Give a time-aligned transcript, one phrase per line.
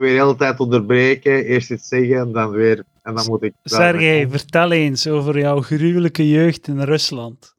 [0.00, 1.44] weer hele tijd onderbreken.
[1.44, 2.84] Eerst iets zeggen en dan weer.
[3.02, 3.52] En dan moet ik.
[3.64, 7.54] Sergej, vertel eens over jouw gruwelijke jeugd in Rusland.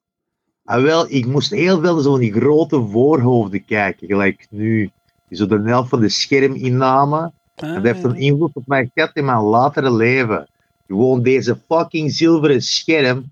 [0.64, 4.90] Ah, wel, ik moest heel veel zo die grote voorhoofden kijken, gelijk nu.
[5.30, 7.32] Die zo de helft van de scherminname.
[7.56, 10.50] Ah, dat heeft een invloed op mij gehad in mijn latere leven.
[10.88, 13.24] Gewoon deze fucking zilveren scherm,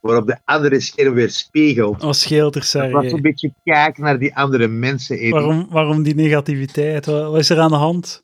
[0.00, 2.02] waarop de andere scherm weer spiegelt.
[2.02, 5.30] Wat scheelt er, Dat was een beetje kijken naar die andere mensen.
[5.30, 7.06] Waarom, waarom die negativiteit?
[7.06, 8.22] Wat is er aan de hand?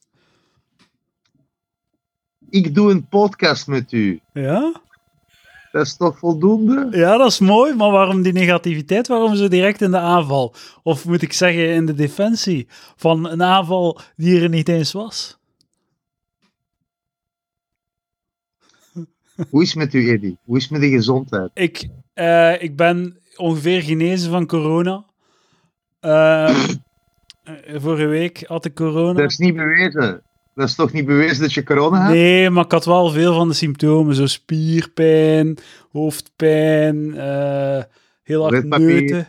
[2.50, 4.20] Ik doe een podcast met u.
[4.32, 4.80] Ja?
[5.72, 6.88] Dat is toch voldoende?
[6.90, 9.08] Ja, dat is mooi, maar waarom die negativiteit?
[9.08, 10.54] Waarom zo direct in de aanval?
[10.82, 12.66] Of moet ik zeggen in de defensie
[12.96, 15.38] van een aanval die er niet eens was?
[19.50, 20.38] Hoe is het met u, Eddie?
[20.44, 21.50] Hoe is het met de gezondheid?
[21.54, 25.04] Ik, eh, ik ben ongeveer genezen van corona.
[26.00, 26.48] Eh,
[27.44, 29.20] eh, vorige week had ik corona.
[29.20, 30.22] Dat is niet bewezen.
[30.58, 32.12] Dat is toch niet bewezen dat je corona hebt?
[32.14, 34.14] Nee, maar ik had wel veel van de symptomen.
[34.14, 35.58] Zo spierpijn,
[35.90, 37.82] hoofdpijn, eh,
[38.22, 39.26] heel hard neuten.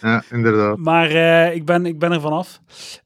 [0.00, 0.76] Ja, inderdaad.
[0.76, 2.60] Maar eh, ik, ben, ik ben er vanaf.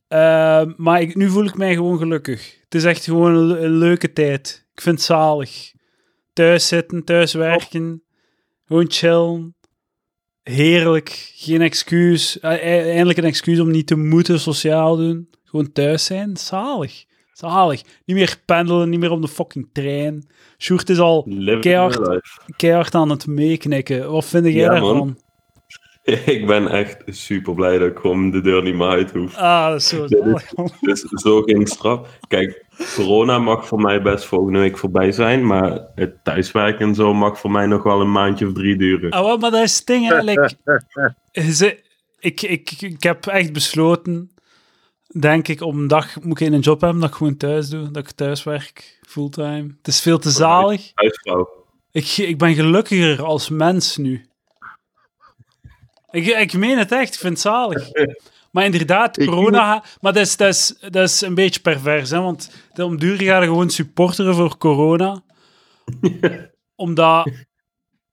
[0.08, 2.56] Eh, maar ik, nu voel ik mij gewoon gelukkig.
[2.64, 4.66] Het is echt gewoon een, le- een leuke tijd.
[4.74, 5.72] Ik vind het zalig.
[6.32, 8.02] Thuis zitten, thuis werken.
[8.66, 9.54] Gewoon chillen.
[10.42, 11.32] Heerlijk.
[11.34, 12.40] Geen excuus.
[12.40, 15.28] Eindelijk een excuus om niet te moeten sociaal doen.
[15.50, 16.36] Gewoon thuis zijn.
[16.36, 17.04] Zalig.
[17.32, 17.82] Zalig.
[18.04, 20.26] Niet meer pendelen, niet meer op de fucking trein.
[20.58, 21.28] Sjoerd is al
[21.60, 22.20] Keihard.
[22.56, 24.10] keihard aan het meeknikken.
[24.10, 24.96] Wat vind jij Ja, daarvan?
[24.96, 25.18] man.
[26.26, 29.36] Ik ben echt super blij dat ik gewoon de deur niet meer uit hoef.
[29.36, 30.70] Ah, dat is zo zalig, man.
[30.80, 32.18] Dus zo geen straf.
[32.28, 37.14] Kijk, corona mag voor mij best volgende week voorbij zijn, maar het thuiswerken en zo
[37.14, 39.10] mag voor mij nog wel een maandje of drie duren.
[39.10, 40.54] Ah, maar dat is het ding eigenlijk.
[42.20, 44.30] Ik, ik, ik heb echt besloten,
[45.18, 47.90] denk ik, op een dag moet ik een job hebben dat ik gewoon thuis doe.
[47.90, 49.74] Dat ik thuis werk, fulltime.
[49.76, 50.90] Het is veel te zalig.
[50.94, 51.48] Huisvrouw.
[51.90, 54.24] Ik, ik ben gelukkiger als mens nu.
[56.10, 57.88] Ik, ik meen het echt, ik vind het zalig.
[58.50, 59.84] Maar inderdaad, corona...
[60.00, 62.20] Maar dat is, dat, is, dat is een beetje pervers, hè?
[62.20, 65.22] want de om duur ga je gewoon supporteren voor corona.
[66.74, 67.30] Omdat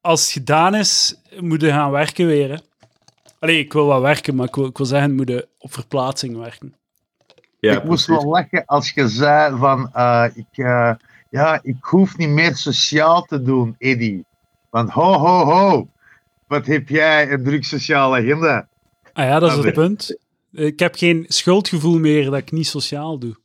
[0.01, 2.49] als het gedaan is, moet je gaan werken weer.
[2.49, 2.57] Hè?
[3.39, 6.37] Allee, ik wil wel werken, maar ik wil, ik wil zeggen, moet je op verplaatsing
[6.37, 6.76] werken.
[7.59, 8.23] Ja, ik moest precies.
[8.23, 10.91] wel lachen als je zei van, eh, ik, eh,
[11.29, 14.25] ja, ik hoef niet meer sociaal te doen, Eddie.
[14.69, 15.87] Want ho, ho, ho,
[16.47, 18.67] wat heb jij een druk sociale agenda?
[19.13, 20.17] Ah ja, dat is Ah, het punt.
[20.51, 23.35] Ik heb geen schuldgevoel meer dat ik niet sociaal doe.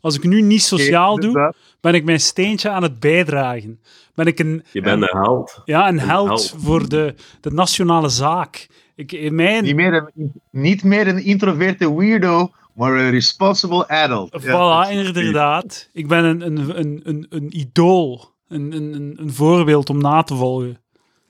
[0.00, 3.80] Als ik nu niet sociaal doe, ben ik mijn steentje aan het bijdragen.
[4.14, 5.62] Ben ik een, Je bent een held.
[5.64, 6.54] ja, een held held.
[6.58, 8.66] voor de, de nationale zaak.
[8.94, 14.42] Ik, in mijn, Niet meer, een, niet meer een introverte weirdo, maar een responsible adult.
[14.42, 15.88] Voilà, inderdaad.
[15.92, 18.36] Ik ben een, een, een, een, een idool.
[18.48, 20.78] Een, een, een- een voorbeeld om na te volgen.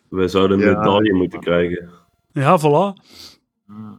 [0.08, 0.78] We zouden een Ja.
[0.78, 1.91] medaille moeten krijgen.
[2.32, 3.03] Ja, voilà.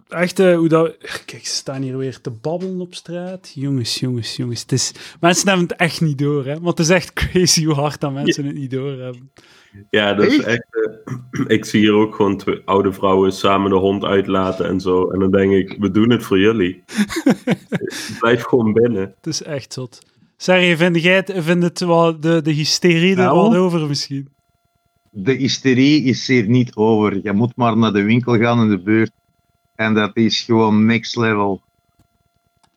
[0.07, 0.97] Echt, eh, hoe dat...
[1.25, 3.51] Kijk, ze staan hier weer te babbelen op straat.
[3.55, 4.61] Jongens, jongens, jongens.
[4.61, 4.93] Het is...
[5.19, 6.59] Mensen hebben het echt niet door, hè.
[6.59, 9.31] Want het is echt crazy hoe hard dat mensen het niet door hebben.
[9.89, 10.65] Ja, dat is Echt?
[10.69, 15.09] eh, ik zie hier ook gewoon twee oude vrouwen samen de hond uitlaten en zo.
[15.09, 16.83] En dan denk ik, we doen het voor jullie.
[18.19, 19.01] Blijf gewoon binnen.
[19.01, 19.99] Het is echt zot.
[20.37, 23.49] Sergej, vind jij het, vind het wel de, de hysterie er Nou?
[23.49, 24.27] wat over misschien?
[25.11, 27.19] De hysterie is hier niet over.
[27.23, 29.11] Je moet maar naar de winkel gaan in de buurt.
[29.79, 31.61] En dat is gewoon next level.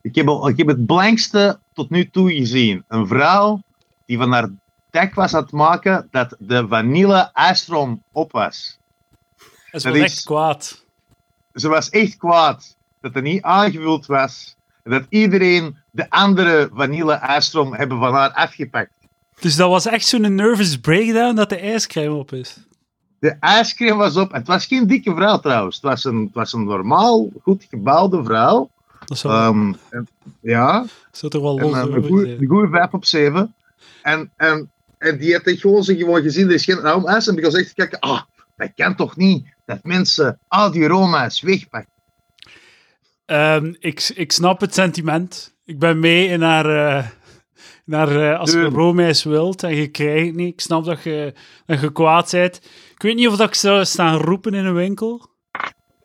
[0.03, 2.85] Ik heb, al, ik heb het blankste tot nu toe gezien.
[2.89, 3.63] Een vrouw
[4.07, 4.49] die van haar
[4.91, 8.79] dek was aan het maken dat de vanille ijstroom op was.
[9.71, 10.85] Dat wel is- echt kwaad.
[11.55, 14.57] Ze was echt kwaad dat het niet aangevuld was.
[14.83, 18.93] En dat iedereen de andere vanille ijstroom hebben van haar afgepakt.
[19.41, 22.57] Dus dat was echt zo'n nervous breakdown dat de ijscrème op is.
[23.23, 24.33] De ijscrème was op.
[24.33, 25.75] Het was geen dikke vrouw trouwens.
[25.75, 28.71] Het was een, het was een normaal, goed gebouwde vrouw.
[29.05, 30.09] Dat zou, Ehm, en-
[30.41, 33.55] ja, zou er wel en, los eh, een over goeie- een goede 5 op 7.
[34.03, 37.27] En, en, en die had echt gewoon, gewoon gezien, er is geen roomijs.
[37.29, 38.21] En ik was echt kijken, ah,
[38.57, 41.91] dat kan toch niet dat mensen al die roomijs wegpakken.
[43.25, 45.55] Ehm, ik, ik snap het sentiment.
[45.65, 46.67] Ik ben mee in haar...
[46.99, 47.07] eh,
[47.85, 50.53] naar, eh, als je roomijs wilt en je krijgt niet.
[50.53, 51.35] Ik snap dat je,
[51.67, 52.61] dat je kwaad bent.
[53.03, 55.27] Ik weet niet of dat ik zou staan roepen in een winkel.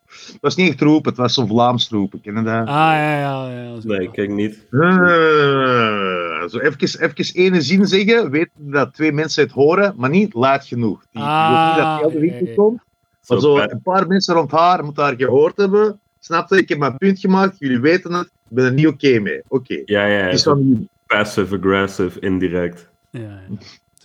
[0.08, 2.68] Het was niet echt roepen, het was zo Vlaams roepen, ken je dat?
[2.68, 3.50] Ah, ja, ja.
[3.52, 3.88] ja zo.
[3.88, 4.68] Nee, kijk niet.
[4.72, 10.34] Eh, zo even, even ene zin zeggen, weten dat twee mensen het horen, maar niet
[10.34, 11.00] luid genoeg.
[11.12, 12.82] Die, die wil niet dat uit de winkel Ah, komt.
[13.28, 16.00] Maar Zo een paar mensen rond haar moeten haar gehoord hebben.
[16.20, 16.58] Snap je?
[16.58, 19.42] Ik heb mijn punt gemaakt, jullie weten het, ik ben er niet oké mee.
[19.48, 19.82] Oké.
[19.86, 20.90] Ja, ja, van jullie.
[21.08, 22.90] passive-aggressive, indirect.
[23.10, 23.58] Ja, ja.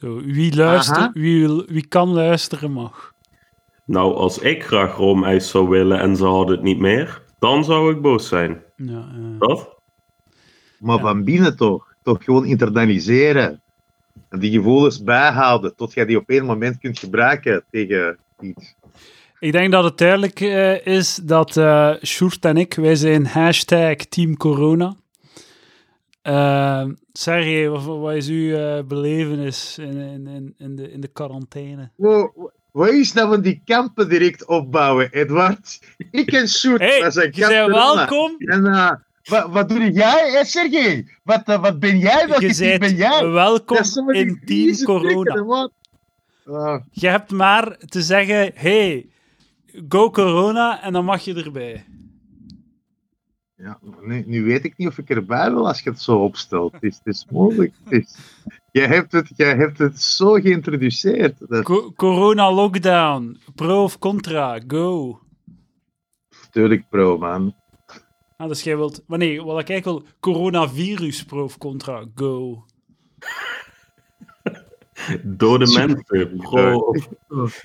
[0.02, 3.12] Zo, wie, luistert, wie, wil- wie kan luisteren mag.
[3.84, 7.93] Nou, als ik graag roomijs zou willen en ze hadden het niet meer, dan zou
[7.94, 8.62] ik boos zijn.
[8.76, 9.04] Ja.
[9.38, 9.75] Dat?
[10.78, 11.02] Maar Ja.
[11.02, 11.94] van binnen toch?
[12.02, 13.60] Toch gewoon internaliseren.
[14.28, 18.75] En die gevoelens bijhouden, tot jij die op één moment kunt gebruiken tegen iets.
[19.38, 23.96] Ik denk dat het duidelijk eh, is dat eh Sjoerd en ik, wij zijn hashtag
[23.96, 24.94] Team Corona.
[26.22, 31.08] Eh, Sergej, wat, wat is uw eh, belevenis in, in, in, in, de, in de
[31.08, 31.90] quarantaine?
[31.96, 35.80] Wow, wat is nou van die kampen direct opbouwen, Edward?
[36.10, 37.94] Ik ken Sjoerd, Hey, dat is een je bent kamp corona.
[37.94, 38.34] welkom.
[38.38, 38.90] En eh,
[39.24, 41.06] wat, wat doe jij, hè, Sergej?
[41.22, 42.28] Wat, eh, wat ben jij?
[42.28, 43.26] Welke Je team ben jij?
[43.28, 45.32] welkom in Team Corona.
[45.32, 45.72] trekken?
[46.46, 49.06] Ah, Je hebt maar te zeggen, hey,
[49.88, 51.84] go Corona, en dan mag je erbij.
[53.62, 56.72] Ja, nu, nu weet ik niet of ik erbij wil als je het zo opstelt.
[56.72, 57.74] Het is, het is mogelijk.
[57.84, 58.16] Het is,
[58.70, 61.48] jij, hebt het, jij hebt het zo geïntroduceerd.
[61.48, 65.20] Dat Co- corona lockdown, pro of contra, go.
[66.30, 67.54] is natuurlijk pro, man.
[68.36, 72.64] Ah, dus jij wilt, maar nee, wat ik eigenlijk wil, coronavirus pro of contra, go.
[75.22, 76.36] Dode mensen.
[76.36, 76.96] Pro
[77.28, 77.64] of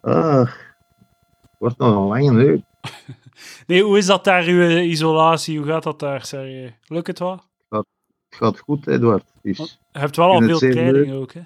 [0.00, 0.50] Ah,
[1.58, 2.60] wordt nog een lange neus.
[3.66, 5.58] Nee, hoe is dat daar, uw isolatie?
[5.58, 6.76] Hoe gaat dat daar, Sergej?
[6.86, 7.42] Lukt het wel?
[7.68, 9.24] Het gaat goed, Edward.
[9.42, 11.40] Is- Je hebt wel al veel training ook, hè?
[11.40, 11.44] Je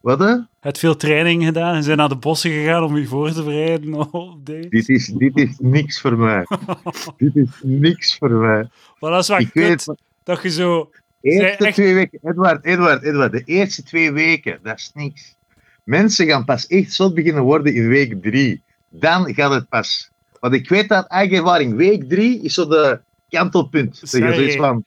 [0.00, 0.34] Wat, hè?
[0.60, 4.12] hebt veel training gedaan en zijn naar de bossen gegaan om je voor te bereiden
[4.12, 4.68] op deze.
[4.68, 6.46] Dit is, dit is niks voor mij.
[7.16, 8.68] dit is niks voor mij.
[9.00, 10.90] Maar dat is wel Ik weet, kut, dat je zo...
[11.20, 12.18] de eerste echt- twee weken...
[12.22, 13.32] Edward, Edward, Edward.
[13.32, 15.36] De eerste twee weken, dat is niks.
[15.84, 18.62] Mensen gaan pas echt zot beginnen worden in week drie.
[18.90, 20.10] Dan gaat het pas.
[20.42, 21.76] Want ik weet dat eigen ervaring.
[21.76, 23.96] Week drie is zo de kantelpunt.
[23.96, 24.34] Zeg Sorry.
[24.34, 24.84] zoiets van...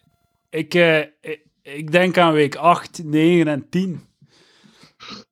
[0.50, 4.02] Ik, eh, ik, ik denk aan week 8, 9 en 10.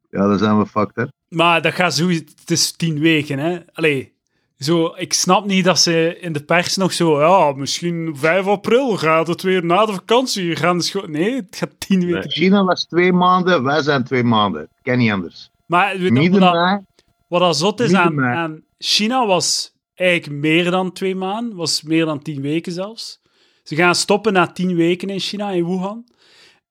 [0.10, 1.04] Ja, dan zijn we fucked, hè.
[1.38, 2.08] Maar dat gaat zo...
[2.10, 3.60] Het is 10 weken, hè?
[3.74, 4.14] Allee,
[4.58, 7.22] zo, ik snap niet dat ze in de pers nog zo...
[7.22, 10.56] Ja, misschien 5 april gaat het weer na de vakantie.
[10.56, 12.14] Gaan de scho- nee, het gaat 10 weken.
[12.14, 12.30] Nee.
[12.30, 14.70] China was twee maanden, wij zijn twee maanden.
[14.82, 15.50] Kan niet anders.
[15.66, 16.80] Maar weet je Midden wat, dat, mei,
[17.28, 21.56] wat dat zot is aan China was eigenlijk meer dan twee maanden.
[21.58, 23.22] Was meer dan 10 weken zelfs.
[23.64, 26.06] Ze gaan stoppen na 10 weken in China, in Wuhan.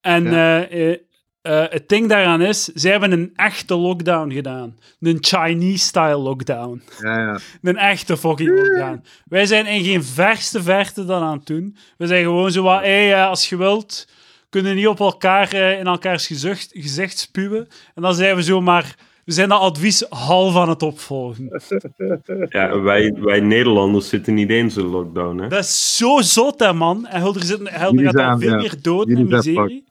[0.00, 0.66] En Ja.
[0.68, 0.98] eh, eh,
[1.42, 4.78] eh, het ding daaraan is, ze hebben een echte lockdown gedaan.
[5.00, 6.82] Een Chinese-style lockdown.
[7.00, 7.38] ja, ja.
[7.62, 9.02] Een echte fucking lockdown.
[9.24, 11.76] Wij zijn in geen verste verte dan aan het doen.
[11.96, 14.08] We zijn gewoon zo wat, hey, als je wilt,
[14.48, 17.68] kunnen niet op elkaar in elkaars gezicht, gezicht spuwen.
[17.94, 21.48] En dan zijn we zo maar, we zijn dat advies half aan het opvolgen.
[22.48, 25.48] Ja, wij, wij Nederlanders zitten niet eens in lockdown, hè?
[25.48, 27.06] Dat is zo zot, hè, man.
[27.06, 27.46] En Hulder gaat
[28.16, 28.56] zijn- veel ja.
[28.56, 29.84] meer en Jullie zijn miserie.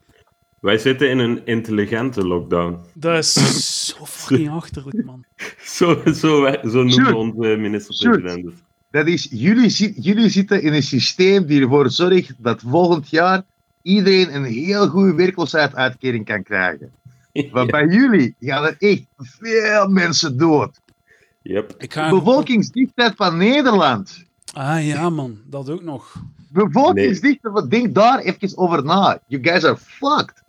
[0.59, 2.77] Wij zitten in een intelligente lockdown.
[2.93, 3.33] Dat is
[3.97, 5.23] zo fucking achterlijk, man.
[5.63, 8.53] Zo, zo, zo noemen onze minister-president het.
[8.91, 13.43] Dat is, jullie, jullie zitten in een systeem die ervoor zorgt dat volgend jaar
[13.81, 16.91] iedereen een heel goede werkloosheidsuitkering kan krijgen.
[17.51, 20.79] Maar bij jullie gaan er echt veel mensen dood.
[21.41, 21.73] Yep.
[21.77, 22.09] Ik ga...
[22.09, 24.23] De bevolkingsdichtheid van Nederland.
[24.53, 25.37] Ah ja, man.
[25.45, 26.13] Dat ook nog.
[26.49, 29.19] Bevolkingsdichtheid, van- denk daar even over na.
[29.27, 30.43] You guys are fucked.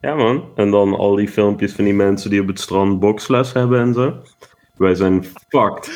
[0.00, 0.44] Ja, man.
[0.54, 3.94] En dan al die filmpjes van die mensen die op het strand boksles hebben en
[3.94, 4.22] zo.
[4.76, 5.90] Wij zijn fucked.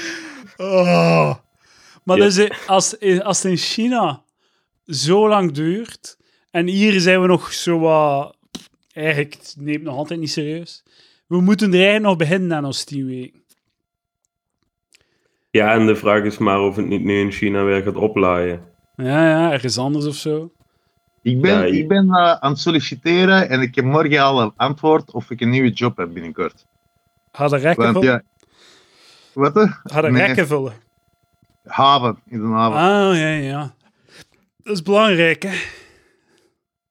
[0.56, 1.34] Oh.
[2.02, 4.22] Maar dus, eh, als, eh, als het in China
[4.87, 6.18] zo lang duurt,
[6.50, 8.36] en hier zijn we nog zo wat...
[8.96, 10.82] Eigenlijk, het neemt nog altijd niet serieus.
[11.26, 13.44] We moeten er eigenlijk nog beginnen aan ons tien weken.
[15.50, 18.60] Ja, en de vraag is maar of het niet nu in China weer gaat oplaaien.
[18.96, 20.52] Ja, ja, ergens anders of zo.
[21.22, 24.40] Ik ben, Ja, je- ik ben eh, aan het solliciteren en ik heb morgen al
[24.40, 26.66] een antwoord of ik een nieuwe job heb binnenkort.
[27.32, 28.02] Ga de rekken vullen.
[28.08, 28.22] ja,
[29.32, 29.66] wat hè?
[29.66, 30.26] Ga de Nee.
[30.26, 30.72] rekken vullen.
[31.64, 32.78] Haven, in de haven.
[32.78, 33.74] Ah, ja, ja.
[34.62, 35.54] Dat is belangrijk, hè.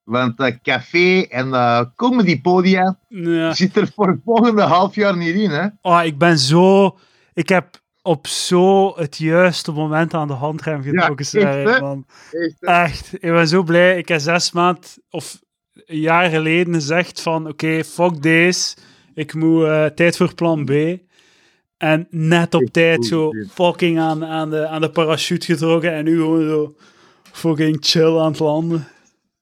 [0.05, 3.53] Want eh, café en eh comedypodia Ja.
[3.53, 5.67] zit er voor het volgende half jaar niet in, hè?
[5.81, 6.97] Oh, ik ben zo...
[7.33, 11.79] Ik heb op zo het juiste moment aan de handrem getrokken, echt, Sarah, hè?
[11.79, 12.05] man.
[12.31, 12.67] Echt, hè?
[12.83, 13.97] Echt, ik ben zo blij.
[13.97, 15.39] Ik heb zes maand of
[15.85, 18.75] een jaar geleden gezegd van oké, fuck deze.
[19.13, 20.71] Ik moet eh, tijd voor plan B.
[21.77, 26.03] En net op Echt tijd zo fucking aan, aan, de, aan de parachute getrokken en
[26.03, 26.75] nu gewoon zo
[27.31, 28.87] fucking chill aan het landen.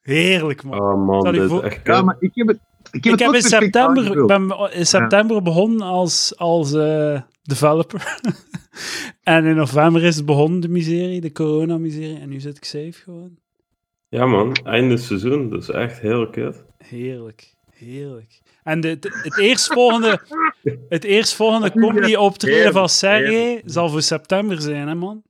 [0.03, 0.79] Heerlijk, man.
[0.81, 2.59] Oh man, Stel je dit is voor- echt Ja, maar ik heb het.
[2.91, 4.27] Ik heb, ik het heb in september, ik aangevuld.
[4.49, 8.19] ben in september begonnen als, als, eh, developer.
[9.23, 12.19] en in november is het begonnen, de miserie, de corona-miserie.
[12.19, 13.37] En nu zit ik safe gewoon.
[14.09, 16.63] Ja man, einde seizoen, dat is echt heel kut.
[16.77, 18.41] Heerlijk, heerlijk.
[18.63, 20.19] En de, de- het eerstvolgende,
[20.89, 25.21] het eerstvolgende comedy optreden van Sergej zal voor september zijn, hè man?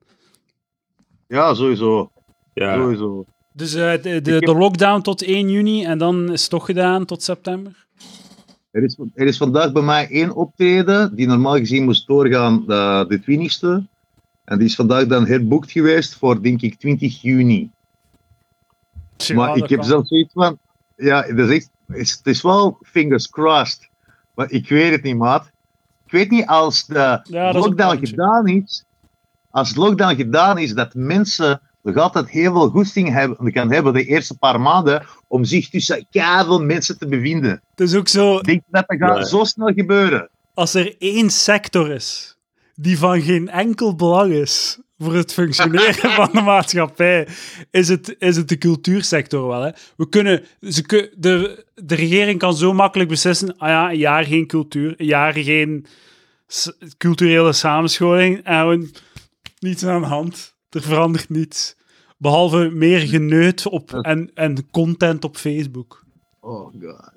[1.28, 2.12] Ja, sowieso.
[2.54, 3.26] Ja, sowieso.
[3.54, 6.66] Dus eh, de, de, heb- de lockdown tot 1 juni en dan is het toch
[6.66, 7.86] gedaan tot september?
[8.72, 13.06] Er is, er is vandaag bij mij één optreden die normaal gezien moest doorgaan uh,
[13.08, 13.92] de 20ste.
[14.44, 17.72] En die is vandaag dan herboekt geweest voor, denk ik, 20 juni.
[19.16, 19.88] Tja, maar ik heb kan.
[19.88, 20.58] zelfs zoiets van...
[20.96, 23.90] Ja, dat is echt, het is, het is wel fingers crossed.
[24.36, 25.52] Maar ik weet het niet, maat.
[26.06, 28.84] Ik weet niet als de Ja, lockdown gedaan is...
[29.50, 33.94] Als de lockdown gedaan is, dat mensen nog altijd heel veel goesting hebben, kan hebben
[33.94, 37.62] de eerste paar maanden om zich tussen veel mensen te bevinden.
[37.76, 40.30] Het is ook zo, Ik denk dat dat gaat zo snel gebeuren.
[40.54, 42.38] als er één sector is
[42.76, 47.28] die van geen enkel belang is voor het functioneren van de maatschappij,
[47.72, 49.62] is het, is het de cultuursector wel.
[49.62, 49.72] Hè?
[49.98, 54.48] We kunnen, ze, de, de regering kan zo makkelijk beslissen, ah ja, een jaar geen
[54.48, 55.86] cultuur, een jaar geen
[56.98, 58.92] culturele samenscholing, en
[59.60, 60.53] niets aan de hand.
[60.74, 61.76] Er verandert niets.
[62.18, 66.04] Behalve meer geneut op, en, en content op Facebook.
[66.40, 67.12] Oh god.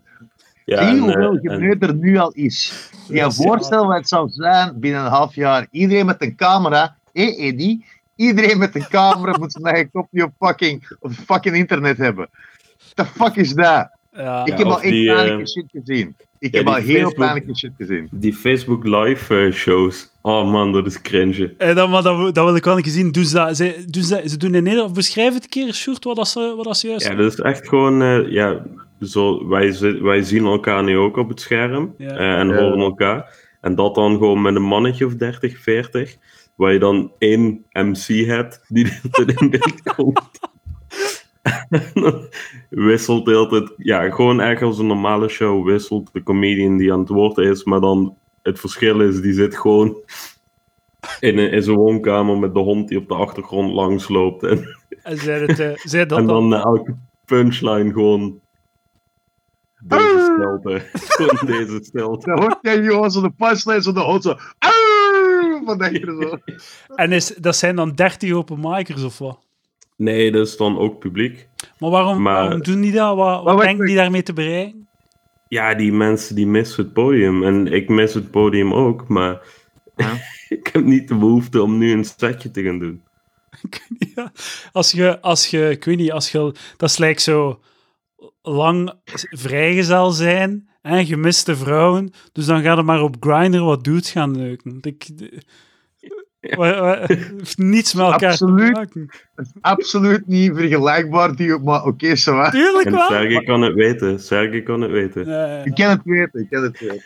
[0.65, 2.91] ja Zie en, hoeveel eh, en- gebeurd er nu al is.
[3.09, 5.67] Je voorstellen wat het zou zijn binnen een half jaar.
[5.71, 6.97] Iedereen met een camera.
[7.13, 7.85] Hé, Eddie.
[8.17, 12.29] Iedereen met een camera moet zijn eigen kopje op fucking, op fucking internet hebben.
[12.95, 13.89] What the fuck is dat?
[14.13, 16.17] Ja, ik heb al echt die, eh, shit gezien.
[16.38, 18.09] Ik ja, heb al heel pijnlijke shit gezien.
[18.11, 20.11] Die Facebook live eh, shows.
[20.23, 21.55] Oh man, dat is cringe.
[21.59, 23.12] En dan, maar dat, dat wil ik wel een keer zien.
[23.12, 24.93] Doen ze, dat, ze, doen ze, doen in Nederland.
[24.95, 27.38] Beschrijf het een keer, Sjoerd, wat dat ze, wat dat ze juist Ja, dat is
[27.40, 28.66] echt gewoon, eh, ja,
[29.00, 32.16] zo, wij, wij zien elkaar nu ook op het scherm Ja.
[32.16, 32.55] eh, en Ja.
[32.57, 33.45] horen elkaar.
[33.61, 36.16] En dat dan gewoon met een mannetje of 30, 40,
[36.55, 40.31] waar je dan één MC hebt die tijd in beeld komt.
[42.71, 46.93] Wisselt de hele tijd, ja, gewoon echt als een normale show wisselt de comedian die
[46.93, 49.97] aan het woord is, maar dan het verschil is, die zit gewoon
[51.21, 54.43] in, een, in zijn woonkamer met de hond die op de achtergrond langs loopt.
[54.43, 56.50] En En zei, het, eh, zei dat en dan.
[56.50, 58.41] dan elke punchline gewoon.
[59.81, 60.83] Deze stilte.
[60.93, 62.26] gewoon deze stilte.
[62.26, 64.35] Dan hoort jij gewoon zo de punchline, zo de hond zo.
[64.59, 66.38] "Auw!" Van achter zo.
[66.95, 69.46] En is, dat zijn dan 30 openmakers of wat?
[69.97, 71.49] Nee, dat is dan ook publiek.
[71.79, 73.17] Maar waarom, Maar- waarom doen die dat?
[73.17, 73.88] Wat, wat denken wacht.
[73.88, 74.88] die daarmee te bereiken?
[75.49, 77.43] Ja, die mensen die missen het podium.
[77.45, 79.41] En ik mis het podium ook, maar
[79.97, 80.12] Ja.
[80.57, 83.03] ik heb niet de behoefte om nu een setje te gaan doen.
[84.15, 84.33] Ja.
[84.73, 87.61] Als je, als je, ik weet niet, als je, dat is lijkt zo
[88.43, 88.93] lang
[89.31, 94.31] vrijgezel zijn en gemiste vrouwen, dus dan ga je maar op Grindr wat dudes gaan
[94.31, 94.79] neuken.
[94.81, 95.09] Ik,
[97.57, 98.67] niets met elkaar Absoluut.
[98.75, 99.09] te maken.
[99.61, 102.50] Absoluut niet vergelijkbaar, die, maar oké, zo hè.
[102.50, 103.09] Tuurlijk wel.
[103.09, 104.21] Sergej kan het weten.
[104.21, 105.25] Sergej kan het weten.
[105.25, 106.41] Kan het weten, ik kan het weten.
[106.41, 107.03] ik kan het weten.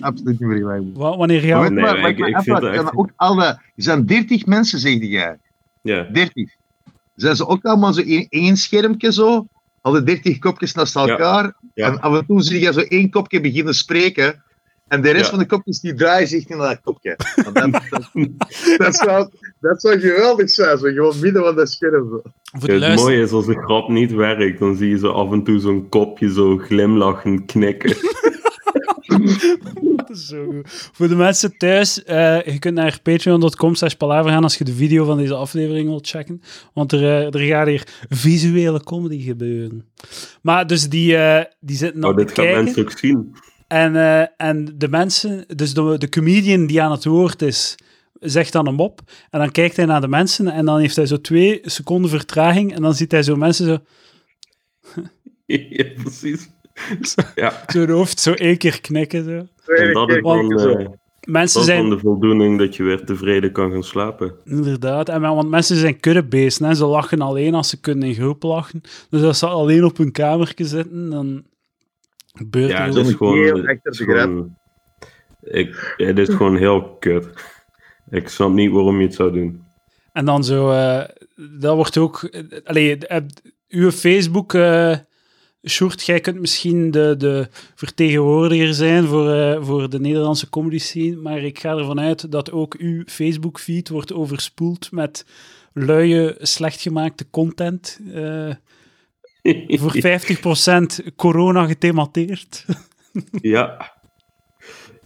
[0.00, 1.02] Absoluut niet vergelijkbaar.
[1.10, 1.60] Wa- Wanneer Maar jou...
[1.60, 4.46] weet je Nee, maar ik- ik vind Zijn echt- er ook alle, er zijn 30
[4.46, 5.36] mensen, zegde jij.
[5.82, 6.02] Ja.
[6.12, 6.50] 30.
[7.16, 9.46] Zijn ze ook allemaal zo in één schermpje zo?
[9.80, 11.54] Hadden 30 kopjes naast elkaar.
[11.74, 11.86] Ja.
[11.86, 14.42] En af en toe zie je zo één kopje beginnen spreken.
[14.88, 15.30] En de rest Ja.
[15.30, 17.16] van de kopjes die draaien zich naar dat kopje.
[17.34, 18.10] Want Dat, dat,
[18.78, 19.28] dat, zou,
[19.60, 22.08] dat zou geweldig zijn, zo gewoon midden van dat scherm.
[22.08, 22.20] Zo.
[22.58, 25.10] Voor de het luister- mooie is, als de grap niet werkt, dan zie je zo
[25.10, 27.96] af en toe zo'n kopje zo glimlachend knikken.
[29.96, 30.90] Dat is zo goed.
[30.92, 34.72] Voor de mensen thuis, eh, je kunt naar patreon.com slash palaver gaan als je de
[34.72, 36.42] video van deze aflevering wilt checken.
[36.74, 39.86] Want er, eh, er gaat hier visuele comedy gebeuren.
[40.42, 42.64] Maar dus die, eh, die zitten Oh, te dit gaan kijken.
[42.64, 43.34] mensen ook zien.
[43.68, 47.74] En, eh, en de mensen, dus de, de comedian die aan het woord is,
[48.20, 49.00] zegt dan een mop.
[49.30, 52.74] En dan kijkt hij naar de mensen en dan heeft hij zo twee seconden vertraging.
[52.74, 53.78] En dan ziet hij zo mensen zo,
[55.46, 56.48] ja, precies.
[57.34, 59.24] Ja, zo hun hoofd zo één keer knikken.
[59.24, 59.72] Zo.
[59.72, 60.68] en dat is dan, Zo.
[60.70, 60.86] eh,
[61.20, 64.34] Mensen dat is dan zijn de voldoening dat je weer tevreden kan gaan slapen.
[64.44, 66.66] Inderdaad, en, want mensen zijn kuddebeesten.
[66.66, 66.74] Hè.
[66.74, 68.80] Ze lachen alleen als ze kunnen in groep lachen.
[69.10, 71.42] Dus als ze alleen op hun kamertje zitten, dan
[72.50, 73.38] Ja, het is gewoon...
[73.38, 74.56] heel het is gewoon-
[75.42, 77.28] ik, het is gewoon heel kut.
[78.10, 79.62] Ik snap niet waarom je het zou doen.
[80.12, 81.04] En dan zo, eh,
[81.60, 82.30] dat wordt ook...
[82.64, 83.20] Allee, eh,
[83.68, 84.54] uw Facebook...
[84.54, 84.96] eh
[85.66, 91.16] Sjoerd, jij kunt misschien de, de vertegenwoordiger zijn voor, eh, voor de Nederlandse comedy scene,
[91.16, 95.26] maar ik ga ervan uit dat ook uw Facebook-feed wordt overspoeld met
[95.72, 98.00] luie, slecht gemaakte content.
[99.68, 99.92] Eh, voor
[101.10, 102.64] 50% corona gethemateerd.
[103.40, 103.92] Ja.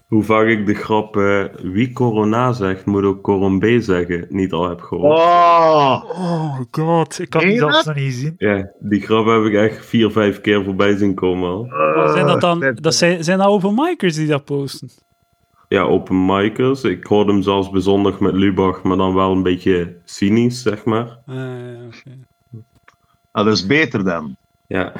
[0.07, 4.69] hoe vaak ik de grap eh, wie corona zegt, moet ook corombé zeggen, niet al
[4.69, 5.19] heb gehoord.
[5.19, 7.85] Oh, Oh god, ik had die zelfs dat?
[7.85, 8.35] nog niet gezien.
[8.39, 11.67] Ja, die grap heb ik echt vier, vijf keer voorbij zien komen al.
[12.13, 14.91] Zijn dat dan, Oh, dat zijn, zijn dat open micers die dat posten?
[15.69, 16.85] Ja, open micers.
[16.85, 21.19] Ik hoorde hem zelfs bezondig met Lubach, maar dan wel een beetje cynisch, zeg maar.
[21.27, 22.19] Ah, ja, oké.
[23.33, 24.37] Ah, dat is beter dan.
[24.69, 24.93] Ja,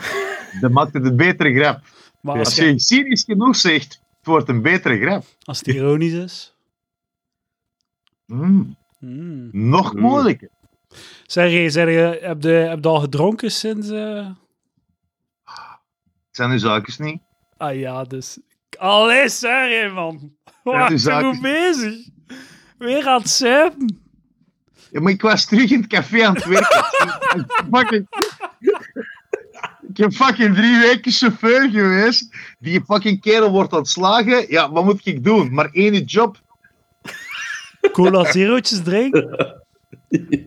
[0.61, 1.81] Dan maakt het een betere grap.
[2.21, 5.25] Maar Als als, je je, cynisch genoeg zegt, het wordt een betere grap.
[5.43, 6.55] als het ironisch is.
[8.27, 9.49] Hmm, Hmm.
[9.53, 10.01] nog Mm.
[10.01, 10.49] moeilijker.
[11.27, 13.89] Zeg je, zeg je heb, je, heb je al gedronken sinds...
[13.91, 14.27] eh,
[15.45, 17.21] Het zijn uw zaakjes niet.
[17.57, 18.39] Ah ja, dus...
[18.79, 20.15] Allee, zeg je, man.
[20.15, 22.09] Ik ben is- bezig.
[22.79, 24.02] Weer aan het zuipen.
[24.93, 26.85] Ja, maar ik was terug in het café aan het werken.
[27.73, 28.07] fucking...
[29.89, 32.37] Ik heb fucking drie weken chauffeur geweest.
[32.59, 34.51] Die fucking kerel wordt ontslagen.
[34.51, 35.55] Ja, wat moet ik doen?
[35.55, 36.41] Maar één job.
[37.93, 39.63] Cola zerootjes drinken.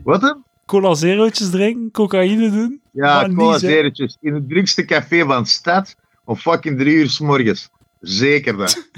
[0.04, 0.44] Wat dan?
[0.66, 1.92] Cola zerootjes drinken.
[1.92, 2.82] Cocaïne doen.
[2.92, 3.60] Ja, cola hè.
[3.60, 4.18] zeretjes.
[4.22, 5.96] In het drukste café van de stad.
[6.24, 7.70] Om fucking drie uur s morgens.
[8.00, 8.90] Zeker dat.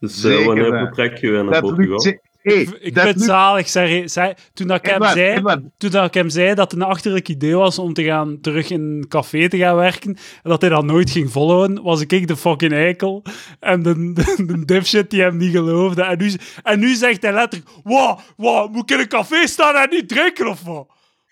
[0.00, 2.04] dus eh, Zeker wanneer vertrek je naar dat Portugal?
[2.04, 3.68] lukt hey, ik vind het zalig.
[3.68, 6.80] Zeg, toen, dat ik hem Edward, zei, Edward, toen dat ik hem zei dat het
[6.80, 10.10] een achterlijk idee was om te gaan, terug in een café te gaan werken,
[10.42, 13.22] en dat hij dat nooit ging volgen, was ik de fucking eikel.
[13.60, 16.02] En de, de, de dipshit die hem niet geloofde.
[16.02, 19.74] En nu, en nu zegt hij letterlijk, wow, wow, moet ik in een café staan
[19.74, 20.86] en niet drinken of wat?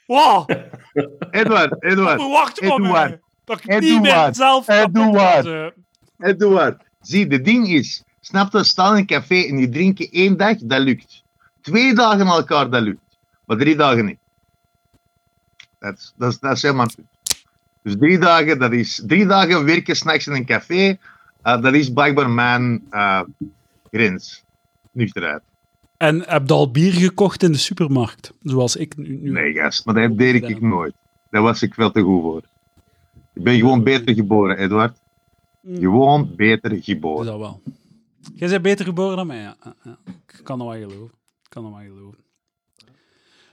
[0.07, 0.51] Wow,
[1.31, 3.21] Edward, Edward, verwacht van Eduard, mij.
[3.45, 5.45] Dat ik niet meer Eduard, zelf Eduard.
[5.45, 5.67] was, eh.
[6.19, 6.83] Edward.
[7.01, 10.57] Zie, de ding is, snap je, staan in een café en die drinken één dag,
[10.57, 11.23] dat lukt.
[11.61, 13.19] Twee dagen aan elkaar, dat lukt.
[13.45, 14.19] Maar drie dagen niet.
[15.79, 16.89] Dat is, dat is, dat is helemaal.
[17.83, 20.99] Dus drie dagen, dat is drie dagen werken s'nachts in een café,
[21.43, 23.21] eh, dat is blijkbaar mijn eh,
[23.91, 24.43] grens.
[24.93, 25.43] Nuchterheid.
[25.97, 28.33] En heb je al bier gekocht in de supermarkt?
[28.43, 29.19] Zoals ik nu.
[29.23, 30.95] nu Nee, gast, maar dat deed ik nooit.
[31.31, 32.43] Daar was ik veel te goed voor.
[33.33, 34.97] Ik ben gewoon beter geboren, Edward.
[35.61, 35.77] Mm.
[35.77, 37.27] Gewoon beter geboren.
[37.27, 37.63] dat wel.
[38.35, 39.57] Jij bent beter geboren dan mij, ja.
[40.17, 41.15] Ik kan dat wel geloven.
[41.43, 42.25] Ik kan dat wel geloven.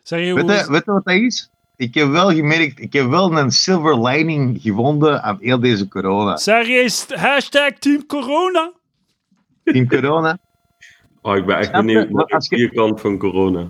[0.04, 1.50] Zeg je, Weet je, weet je wat dat is?
[1.76, 6.38] Ik heb wel gemerkt, ik heb wel een silver lining gevonden aan heel deze corona.
[6.38, 8.74] Zeg je, is het hashtag Team Corona?
[9.64, 10.38] In corona.
[11.24, 13.68] Oh, ik ben echt benieuwd naar de vierkant van corona.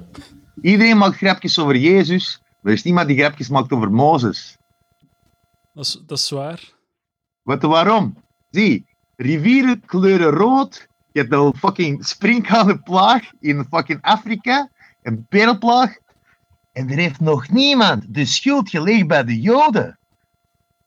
[0.62, 4.58] Iedereen maakt grapjes over Jezus, maar er is niemand die grapjes maakt over Mozes.
[5.74, 6.74] Dat is, dat is zwaar.
[7.44, 8.18] Weet je waarom?
[8.50, 8.86] Zie,
[9.16, 10.88] rivieren kleuren rood.
[11.12, 14.70] Je hebt een fucking sprinkhanenplaag in fucking Afrika.
[15.02, 15.98] Een berenplaag.
[16.72, 20.00] En er heeft nog niemand de schuld gelegd bij de Joden.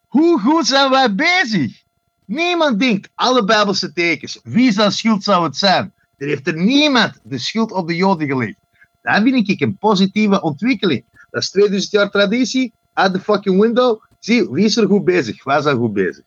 [0.07, 1.83] Hoe goed zijn wij bezig?
[2.25, 5.93] Niemand denkt, alle Bijbelse tekens, wie zijn schuld zou het zijn?
[6.17, 8.57] Er heeft er niemand de schuld op de Joden gelegd.
[9.03, 11.05] Dat vind ik een positieve ontwikkeling.
[11.31, 14.03] Dat is 2000 jaar traditie, out the fucking window.
[14.19, 15.45] Zie, wie is er goed bezig?
[15.45, 16.25] Wij zijn goed bezig.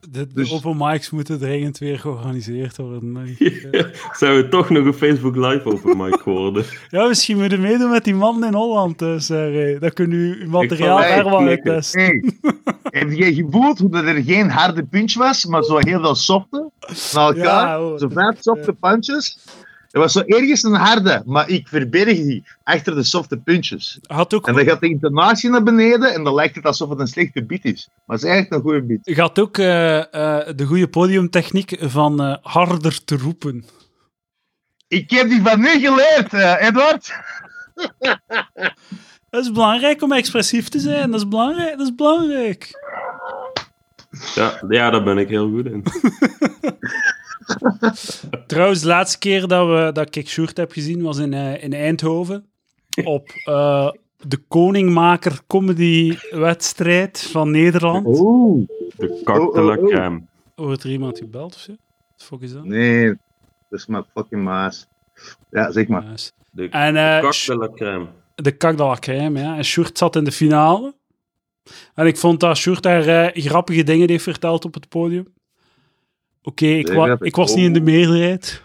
[0.00, 3.36] De, de Dus- open mics moeten dringend weer georganiseerd worden.
[4.18, 6.64] Zijn we toch nog een Facebook Live over Mike geworden?
[6.90, 8.98] Ja, misschien moeten we meedoen met die man in Holland.
[8.98, 11.40] Dus, zeg, dan kunnen u uw materiaal daar wel.
[11.40, 12.22] Hey,
[12.82, 16.70] heb je gevoeld hoe dat er geen harde punch was, maar zo heel veel softe?
[17.14, 17.36] Na elkaar,
[17.68, 17.98] Ja, hoor.
[17.98, 19.38] zo vijf softe punches.
[19.98, 23.98] Er was zo ergens een harde, maar ik verberg die achter de softe punches.
[24.02, 26.98] Had ook, En dan gaat de intonatie naar beneden en dan lijkt het alsof het
[26.98, 27.88] een slechte beat is.
[28.06, 29.16] Maar het is eigenlijk een goede beat.
[29.16, 33.64] had ook eh, eh, de goede podiumtechniek van eh, harder te roepen.
[34.88, 37.12] Ik heb die van nu geleerd, eh, Edward.
[39.30, 41.10] Dat is belangrijk om expressief te zijn.
[41.10, 41.78] Dat is belangrijk.
[41.78, 42.70] Dat is belangrijk.
[44.34, 45.82] Ja, ja, daar ben ik heel goed in.
[48.46, 51.72] Trouwens, de laatste keer dat, we, dat ik Sjoerd heb gezien was in, eh, in
[51.72, 52.46] Eindhoven.
[53.04, 58.06] Op eh, de Koningmaker Comedy Wedstrijd van Nederland.
[58.06, 58.68] Oeh.
[58.96, 59.90] De kak de la Oh, oh, oh.
[59.90, 60.22] crème.
[60.54, 61.72] Wordt er iemand gebeld of zo?
[62.16, 62.64] Wat fuck is dat?
[62.64, 63.06] Nee,
[63.68, 64.86] dat is mijn fucking maas.
[65.50, 66.04] Ja, zeg maar.
[66.50, 68.06] De En eh, de la crème.
[68.34, 69.56] de kak de la crème, ja.
[69.56, 70.94] En Sjoerd zat in de finale.
[71.94, 75.26] En ik vond dat Sjoerd daar eh, grappige dingen heeft verteld op het podium.
[76.48, 78.62] Oké, ik, wa- was niet in de meerderheid.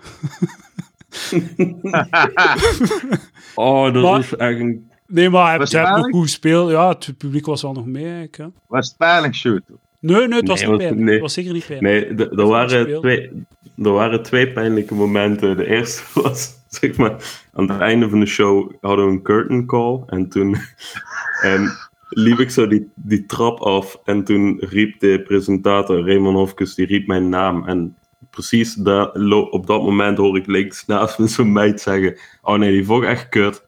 [3.55, 4.77] Oh, dat Maar- is eigenlijk...
[5.07, 6.71] Nee, maar het heeft nog goed gespeeld.
[6.71, 8.45] Ja, het publiek was wel nog mee, eigenlijk, hè.
[8.67, 9.61] Was het pijnlijk, shoot?
[9.99, 11.03] Nee, nee, het was Nee, niet pijnlijk.
[11.05, 11.13] nee.
[11.13, 12.15] Het was zeker niet pijnlijk.
[12.17, 13.45] Nee, er waren, twee,
[13.83, 15.57] er waren twee pijnlijke momenten.
[15.57, 17.15] De eerste was, zeg maar,
[17.53, 19.99] aan het einde van de show hadden we een curtain call.
[20.07, 20.55] En toen
[21.43, 21.67] ehm,
[22.13, 23.99] liep ik zo die, die trap af.
[24.03, 27.67] En toen riep de presentator, Raymond Hofkes, die riep mijn naam.
[27.67, 27.95] En
[28.29, 29.11] precies daar,
[29.49, 33.03] op dat moment hoor ik links naast me zo'n meid zeggen: Oh nee, die vond
[33.03, 33.65] ik echt kut.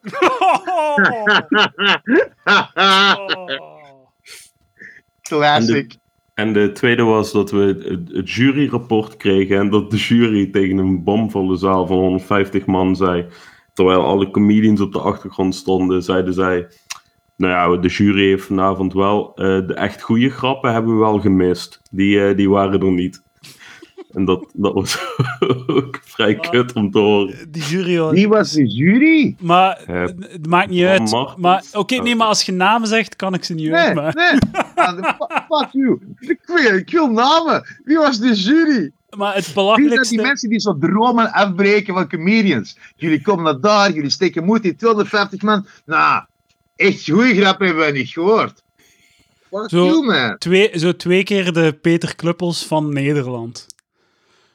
[5.22, 5.96] Classic.
[6.34, 10.78] En de tweede was dat we het, het juryrapport kregen en dat de jury tegen
[10.78, 13.26] een bomvolle zaal van 150 man zei,
[13.72, 16.68] terwijl alle comedians op de achtergrond stonden, zeiden zij,
[17.36, 21.20] nou ja, de jury heeft vanavond wel, eh, de echt goede grappen hebben we wel
[21.20, 21.80] gemist.
[21.90, 23.22] Die, eh, die waren er niet.
[24.12, 24.98] En dat, dat was
[25.66, 27.34] ook vrij kut om te horen.
[27.50, 28.12] Die jury was...
[28.12, 29.36] Wie was de jury?
[29.40, 31.10] Maar Eh, het maakt niet uit.
[31.10, 31.40] Martens.
[31.40, 34.22] Maar oké, nee, maar als je namen zegt, kan ik ze niet Nee, uitmaken.
[34.30, 34.62] nee.
[34.74, 36.00] Ah, fu- Fuck you.
[36.18, 37.66] Ik wil, ik wil namen.
[37.84, 38.90] Wie was de jury?
[39.16, 40.22] Maar het Wie zijn die belachelijkste...
[40.22, 42.78] mensen die zo dromen afbreken van comedians?
[42.96, 45.66] Jullie komen naar daar, jullie steken moed in 250 man.
[45.86, 46.24] Nou,
[46.76, 48.64] echt goede grap hebben we niet gehoord.
[49.50, 50.38] Fuck Zo- you, man.
[50.38, 53.66] Twee, zo twee keer de Peter Kluppels van Nederland.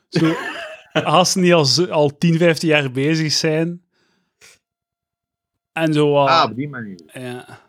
[0.09, 0.33] Zo,
[0.93, 3.81] gasten die al, zo- al 10, 15 jaar bezig zijn.
[5.73, 6.29] En zo wat...
[6.29, 6.99] Ah, op die manier.
[7.13, 7.60] ja.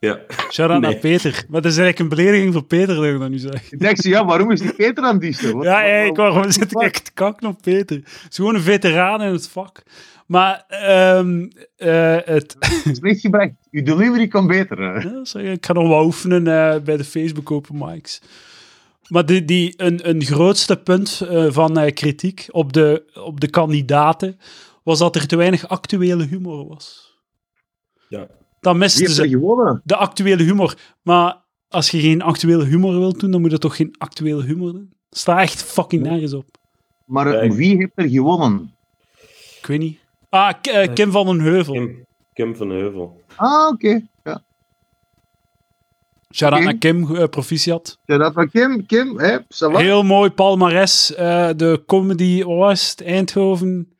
[0.00, 0.20] Ja.
[0.50, 0.90] Shout-out Nee.
[0.90, 1.44] naar Peter.
[1.48, 3.72] Maar dat is eigenlijk een belediging voor Peter, dat ik dat nu zeg.
[3.72, 5.56] Ik dacht, ja, waarom is die Peter aan het diesten?
[5.56, 7.96] Wat- Ja, wat- ik wou gewoon zitten echt kakken op Peter.
[7.96, 9.82] Het is gewoon een veteraan in het vak.
[10.26, 12.56] Maar ehm eh, het,
[12.92, 13.50] Slecht gebracht.
[13.70, 14.78] Uw delivery kan beter.
[14.78, 15.08] hè.
[15.08, 18.20] Ja, zeg, ik ga nog wel oefenen eh, bij de Facebook Open Mics.
[19.08, 23.48] Maar die, die, een, een grootste punt eh, van eh, kritiek op de, op de
[23.50, 24.38] kandidaten
[24.82, 27.14] was dat er te weinig actuele humor was.
[28.08, 28.26] Ja.
[28.60, 29.80] Dan Wie misten heeft er ze gewonnen?
[29.84, 30.74] de actuele humor.
[31.02, 31.36] Maar
[31.68, 34.92] als je geen actuele humor wilt doen, dan moet je toch geen actuele humor doen?
[35.10, 36.44] Sta echt fucking nergens op.
[37.04, 38.74] Maar wie heeft er gewonnen?
[39.60, 39.98] Ik weet niet.
[40.28, 41.72] Ah, K- eh, Kim van den Heuvel.
[41.74, 43.20] Kim, Kim van Heuvel.
[43.36, 44.00] Ah, oké.
[44.24, 44.42] Ja.
[46.34, 46.70] Shout-out Kim.
[46.70, 47.98] naar Kim, eh, proficiat.
[48.04, 48.86] Ja, dat van Kim.
[48.86, 49.38] Kim, hè?
[49.58, 51.14] Heel mooi palmares.
[51.14, 53.02] eh, de comedy, was het?
[53.02, 53.92] Eindhoven.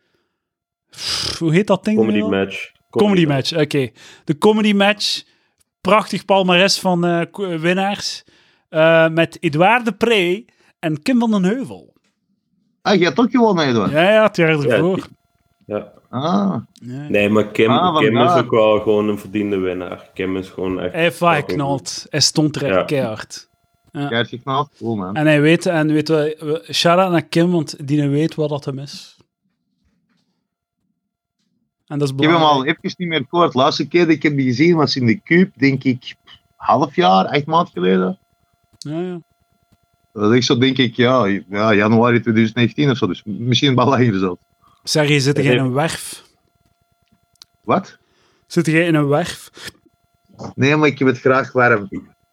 [0.91, 1.97] Pff, hoe heet dat ding?
[1.99, 2.71] Comedy match.
[2.91, 3.89] Comedy match, oké.
[4.25, 5.23] De comedy match.
[5.81, 8.25] Prachtig palmares van eh, ko- winnaars.
[8.69, 10.45] Eh, met Edouard de Pre
[10.79, 11.93] en Kim van den Heuvel.
[12.83, 13.93] Ah, je hebt ook gewonnen, Edouard.
[13.93, 15.07] Ja, ja, het jaar Ja, ervoor.
[15.67, 15.93] Ja.
[16.11, 17.09] Ah, Ja.
[17.09, 20.11] Nee, maar Kim, Ah, Kim is ook wel gewoon een verdiende winnaar.
[20.15, 20.93] Kim is gewoon echt...
[20.93, 22.07] Hij heeft wel fucking geknald.
[22.09, 22.83] Hij stond er echt Ja.
[22.85, 23.49] keihard.
[23.93, 24.71] Keihard geknald.
[24.79, 25.17] Cool, man.
[25.17, 28.65] En hij weet, en weet we, we- shout-out naar Kim, want die weet wat dat
[28.65, 29.17] hem is.
[31.91, 33.53] En dat is Ik heb hem al even niet meer gehoord.
[33.53, 36.15] De laatste keer dat ik heb die gezien was in de Cube, denk ik,
[36.57, 38.19] half jaar, echt maand geleden.
[38.79, 39.21] Ja, ja.
[40.13, 43.07] Dat ik zo denk ik, ja, ja, januari 2019 of zo.
[43.07, 44.41] Dus misschien wel langer zelfs.
[44.83, 46.23] Sergej, zit Dat jij in een werf?
[47.61, 47.99] Wat?
[48.47, 49.51] Zit jij in een werf?
[50.55, 51.89] Nee, maar ik heb het graag warm.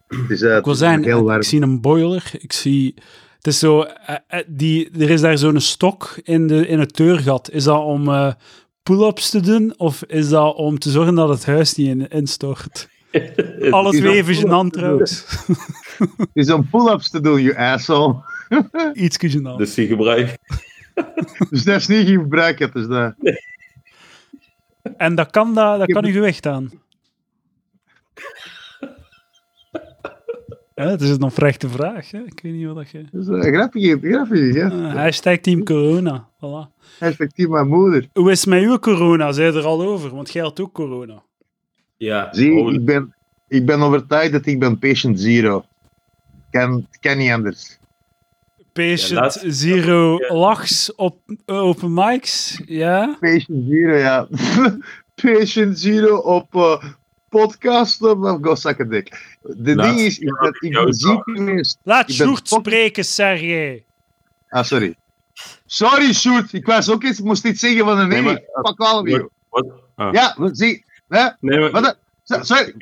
[0.08, 1.40] Het is, uh, Ik wil zeggen, heel warm.
[1.40, 2.32] ik zie een boiler.
[2.40, 2.94] Ik zie...
[3.38, 3.82] Het is zo...
[3.82, 7.52] eh, eh, die, er is daar zo'n stok in, de, in het deurgat.
[7.52, 8.34] Is dat om eh,
[8.88, 9.74] pull-ups te doen?
[9.78, 12.90] Of is dat om te zorgen dat het huis niet in, instort?
[13.70, 15.26] Alle is twee even gênant trouwens.
[16.18, 18.16] Het is om pull-ups te doen, you asshole.
[18.94, 19.58] Iets gênant.
[19.58, 20.38] Dus die gebruik...
[21.50, 22.70] Dus dat is niet gebruiken.
[22.74, 23.14] Dus dat...
[24.98, 26.72] En dat kan, dat, dat kan uw gewicht aan.
[30.80, 32.12] Ja, het is een oprechte vraag.
[32.12, 32.20] Hè?
[32.20, 33.04] Ik weet niet wat dat je...
[33.12, 34.68] dat is een grappige, grappige, ja.
[34.70, 36.28] Ah, hashtag team corona.
[36.36, 36.72] Voilà.
[37.00, 38.08] Effectief mijn moeder.
[38.14, 39.32] Hoe is het met uw corona?
[39.32, 40.16] Zij er al over?
[40.16, 41.24] Want jij had ook corona.
[41.98, 43.16] Ja, Zie, ik ben,
[43.48, 45.64] ik ben overtuigd dat ik ben patient zero.
[46.52, 47.78] Kan, kan niet anders.
[48.74, 50.34] Patient Ja, Zero Ja.
[50.34, 52.62] lachs op open mics.
[52.66, 53.18] Ja?
[53.20, 54.28] Patient zero, ja.
[55.22, 56.84] patient zero op uh,
[57.30, 59.38] podcast of go suck a dick.
[59.42, 61.80] De Laatst ding is, ik ik jou ben ziek geweest.
[61.84, 63.86] Laat Ik ben Sjoerd spreken, Sergej.
[64.50, 64.96] Ah, sorry.
[65.66, 66.54] Sorry, Sjoerd.
[66.54, 68.22] Ik was ook eens, moest iets zeggen van een nee.
[68.22, 68.42] Maar-
[69.04, 69.30] you.
[69.50, 69.66] Wat?
[69.96, 70.14] Ah.
[70.14, 70.86] Ja, zie.
[71.08, 71.28] Hè?
[71.40, 71.72] Nee, maar...
[71.72, 71.98] Wat?
[72.46, 72.74] Sorry.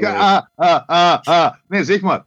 [0.00, 1.54] Ah, ah, ah, ah.
[1.68, 2.24] Nee, zeg maar.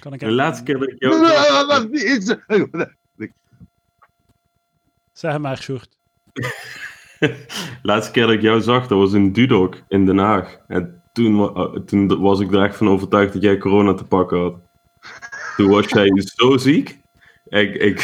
[0.00, 2.86] Kan ik De laatste keer dat ik jou.
[5.12, 5.88] Zeg maar, Sjoerd.
[7.82, 10.56] Laatste keer dat ik jou zag, dat was in Dudok in Den Haag.
[10.68, 14.38] En toen, uh, toen was ik er echt van overtuigd dat jij corona te pakken
[14.40, 14.54] had.
[15.56, 16.98] Toen was jij zo ziek.
[17.48, 18.00] Ik, ik,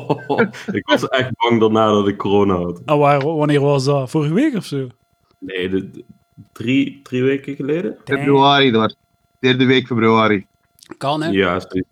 [0.72, 2.82] ik was echt bang daarna dat ik corona had.
[2.84, 4.10] Ah, waar, wanneer was dat?
[4.10, 4.86] Vorige week of zo?
[5.38, 6.04] Nee, de, de-
[6.52, 7.96] drie, drie weken geleden?
[8.04, 8.96] Februari, dat was
[9.38, 10.46] derde week februari.
[10.98, 11.28] Kan, hè?
[11.28, 11.88] Ja, zoiets.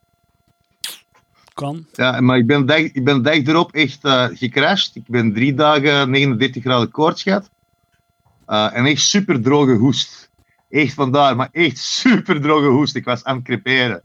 [1.59, 1.87] Kan.
[1.93, 4.95] Ja, maar ik ben dag, ik ben dag erop echt eh gecrashed.
[4.95, 7.51] Ik ben drie dagen 39 graden koorts gehad.
[8.47, 10.31] Eh, en echt super droge hoest.
[10.69, 12.97] Echt vandaar, maar echt super droge hoest.
[12.97, 14.03] Ik was aan het creperen.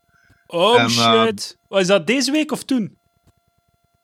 [0.48, 1.58] Oh En, eh, shit.
[1.68, 2.98] Was dat deze week of toen?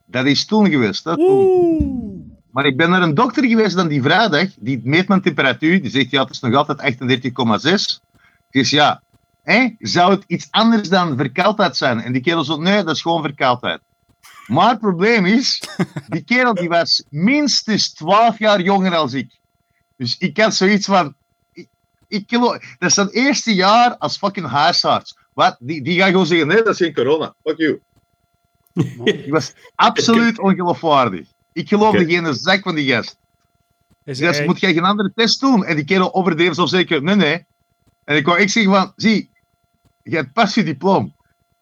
[0.05, 1.03] Dat is toen geweest.
[1.03, 2.37] Hè, toen.
[2.51, 4.47] Maar ik ben naar een dokter geweest dan die vrijdag.
[4.59, 5.81] Die meet mijn temperatuur.
[5.81, 8.01] Die zegt, ja, het is nog altijd 38,6.
[8.49, 9.01] Dus ja,
[9.51, 11.99] hè, zou het iets anders dan verkoudheid zijn?
[12.01, 13.81] En die kerel zo, nee, dat is gewoon verkoudheid.
[14.47, 15.61] Maar het probleem is,
[16.07, 19.37] die kerel die was minstens 12 jaar jonger dan ik.
[19.95, 21.15] Dus ik had zoiets van,
[21.51, 21.67] ik,
[22.07, 25.17] ik geloof, dat is zijn eerste jaar als fucking huisarts.
[25.33, 25.55] Wat?
[25.59, 27.33] Die, die gaan gewoon zeggen, nee, dat is geen corona.
[27.43, 27.79] Fuck you.
[29.03, 31.27] Die was absoluut ongeloofwaardig.
[31.53, 32.09] Ik geloofde Oké.
[32.09, 33.17] geen zak van die gast.
[34.03, 35.65] Is Dus hij- moet jij geen andere test doen?
[35.65, 37.45] En die kerel overdreef zo zeker, nee, nee.
[38.03, 39.29] En ik wou ik zeggen van, zie,
[40.09, 41.09] je hebt pas je diploma.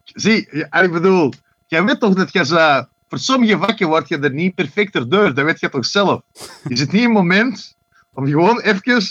[0.03, 0.49] Zie,
[0.81, 1.33] ik bedoel,
[1.67, 5.33] jij weet toch dat je ze, voor sommige vakken word je er niet perfecter door,
[5.33, 6.21] dat weet je toch zelf.
[6.67, 7.75] Is het niet een moment
[8.13, 9.01] om gewoon even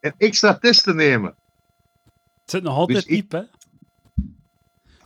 [0.00, 1.34] een extra test te nemen?
[2.40, 3.42] Het zit nog altijd Dus ik- diep, hè?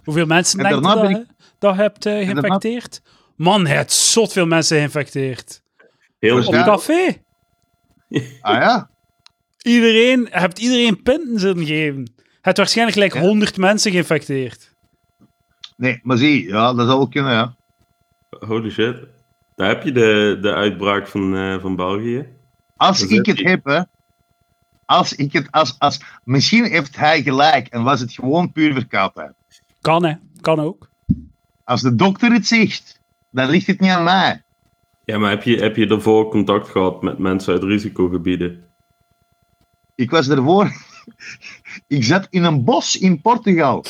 [0.05, 1.27] Hoeveel mensen dat, ben je
[1.59, 3.03] dat je hebt eh, daarna- geïnfecteerd?
[3.37, 5.63] Man, hij heeft zot veel mensen geïnfecteerd.
[6.19, 6.65] Heel Dus Op Ja.
[6.65, 7.23] café.
[8.41, 8.91] Ah ja,
[9.63, 12.15] Iedereen, je hebt iedereen pinten zitten geven.
[12.41, 13.21] Je hebt waarschijnlijk gelijk Ja.
[13.21, 14.75] 100 mensen geïnfecteerd.
[15.77, 17.57] nee, maar zie, ja, dat zou wel kunnen, ja.
[18.47, 18.97] Holy shit.
[19.55, 22.27] Daar heb je de, de uitbraak van, eh, van België.
[22.77, 23.81] Als Dat ik het heb, hè.
[24.85, 29.33] Als ik het, als, als, misschien heeft hij gelijk en was het gewoon puur verkoudheid.
[29.81, 30.15] Kan, hè?
[30.41, 30.89] Kan ook.
[31.65, 34.43] Als de dokter het zegt, dan ligt het niet aan mij.
[35.05, 38.65] Ja, maar heb je, heb je daarvoor contact gehad met mensen uit risicogebieden?
[39.95, 40.73] Ik was ervoor.
[41.87, 43.85] Ik zat in een bos in Portugal.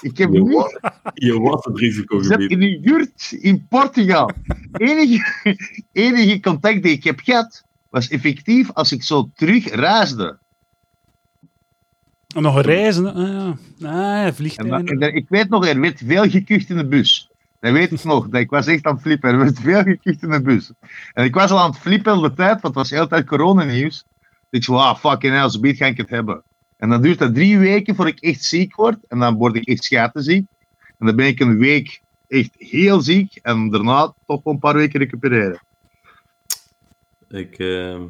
[0.00, 0.52] Ik heb Je niet.
[0.52, 0.72] was,
[1.14, 2.50] je was het Ik zat risicogebied.
[2.50, 4.30] in een yurt in Portugal.
[4.72, 5.56] Enige,
[5.92, 10.38] enige contact die ik heb gehad was effectief als ik zo terug reisde.
[12.34, 13.04] En nog reizen.
[13.04, 13.12] hè?
[13.12, 13.88] Ah, ja.
[13.88, 14.78] Ah, En, vliegtuigen.
[14.78, 17.30] dan- en dan- ik weet nog, er werd veel gekucht in de bus.
[17.60, 18.28] Dat weet ik nog.
[18.28, 19.30] Dat ik was echt aan het flippen.
[19.30, 20.72] Er werd veel gekucht in de bus.
[21.12, 23.26] En ik was al aan het flippen de tijd, want het was de hele tijd
[23.26, 24.04] coronanieuws.
[24.50, 26.42] Ik zo, ah, fucking hell, zo ga ik het hebben.
[26.80, 28.98] En dan duurt dat drie weken voor ik echt ziek word.
[29.08, 30.46] En dan word ik echt schatenziek.
[30.98, 33.38] En dan ben ik een week echt heel ziek.
[33.42, 35.60] En daarna toch wel een paar weken recupereren.
[37.28, 38.00] Ik, eh,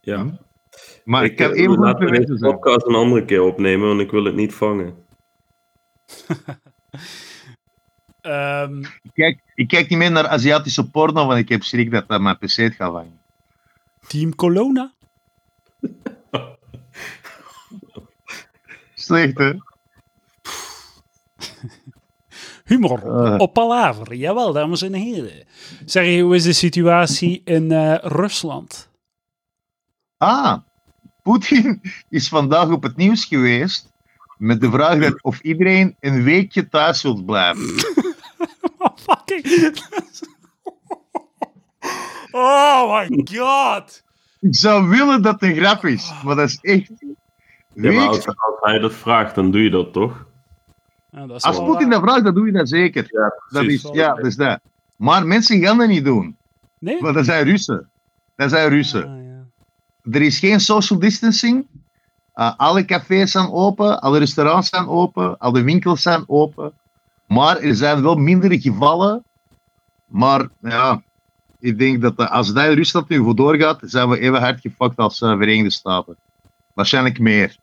[0.00, 0.22] ja.
[0.22, 0.30] Hm?
[1.04, 4.24] Maar ik, kan eh, even laten deze podcast een andere keer opnemen, want ik wil
[4.24, 4.94] het niet vangen.
[8.20, 12.08] Ehm, Ik kijk, ik kijk niet meer naar Aziatische porno, want ik heb schrik dat
[12.08, 13.20] dat mijn PC het gaat vangen.
[14.06, 14.92] Team Colonna.
[19.04, 19.52] Slecht, hè?
[22.64, 23.34] Humor Eh.
[23.38, 24.14] op palaver.
[24.14, 25.46] Jawel, dames en heren.
[25.84, 28.88] Zeg je, hoe is de situatie in eh, Rusland?
[30.16, 30.58] Ah,
[31.22, 33.92] Poetin is vandaag op het nieuws geweest
[34.38, 37.64] met de vraag dat of iedereen een weekje thuis wilt blijven.
[38.78, 39.78] Oh, fucking...
[42.30, 44.02] oh my god.
[44.40, 46.90] Ik zou willen dat het een grap is, maar dat is echt...
[47.74, 48.26] Ja, maar als,
[48.60, 50.26] hij dat vraagt, dan doe je dat toch?
[51.10, 53.06] Ja, dat is als Poetin dat vraagt, dan doe je dat zeker.
[53.08, 54.60] Ja, Dat is, ja, dat is dat.
[54.96, 56.36] Maar mensen gaan dat niet doen,
[56.78, 57.00] Nee?
[57.00, 57.90] want dat zijn Russen.
[58.36, 59.04] Dat zijn Russen.
[59.04, 60.12] Ah, ja.
[60.12, 61.66] Er is geen social distancing.
[62.34, 66.72] Uh, alle cafés zijn open, alle restaurants zijn open, alle winkels zijn open.
[67.26, 69.24] Maar er zijn wel mindere gevallen.
[70.06, 71.02] Maar ja,
[71.58, 74.60] ik denk dat eh, als dat in Rusland nu voor doorgaat, zijn we even hard
[74.60, 76.16] gefokt als uh, Verenigde Staten.
[76.72, 77.56] Waarschijnlijk meer.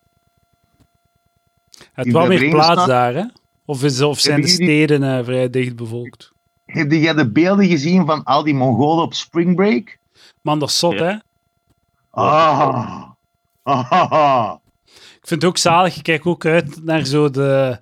[2.04, 3.24] Het wel meer plaats daar, hè?
[3.66, 6.32] Of, is, of zijn de steden eh, vrij dicht bevolkt?
[6.66, 9.98] Heb jij de beelden gezien van al die Mongolen op spring break?
[10.42, 11.06] Man, dat is zot, Ja.
[11.06, 11.16] hè?
[12.10, 13.04] Ah.
[13.64, 14.54] Ah.
[15.22, 15.98] Ik vind het ook zalig.
[15.98, 17.80] Ik kijk ook uit naar zo de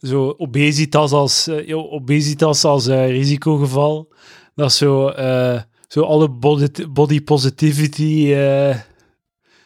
[0.00, 4.12] zo obesitas als, eh, obesitas als eh, risicogeval.
[4.54, 8.76] Dat is zo, eh, zo alle body, body positivity eh,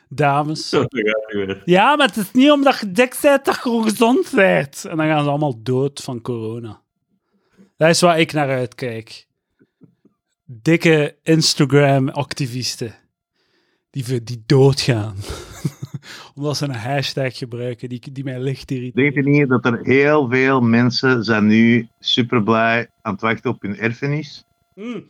[0.09, 0.69] dames.
[0.69, 1.63] Zo, weer.
[1.65, 4.85] Ja, maar het is niet omdat je dik bent dat je gewoon gezond bent.
[4.85, 6.81] En dan gaan ze allemaal dood van corona.
[7.77, 9.27] Dat is waar ik naar uitkijk.
[10.45, 12.95] Dikke Instagram-activisten.
[13.91, 15.17] Die, die doodgaan.
[16.35, 19.15] omdat ze een hashtag gebruiken die, die mij licht irriteert.
[19.15, 23.51] Denk je niet dat er heel veel mensen zijn nu super blij aan het wachten
[23.51, 24.45] op hun erfenis?
[24.75, 25.05] Mm.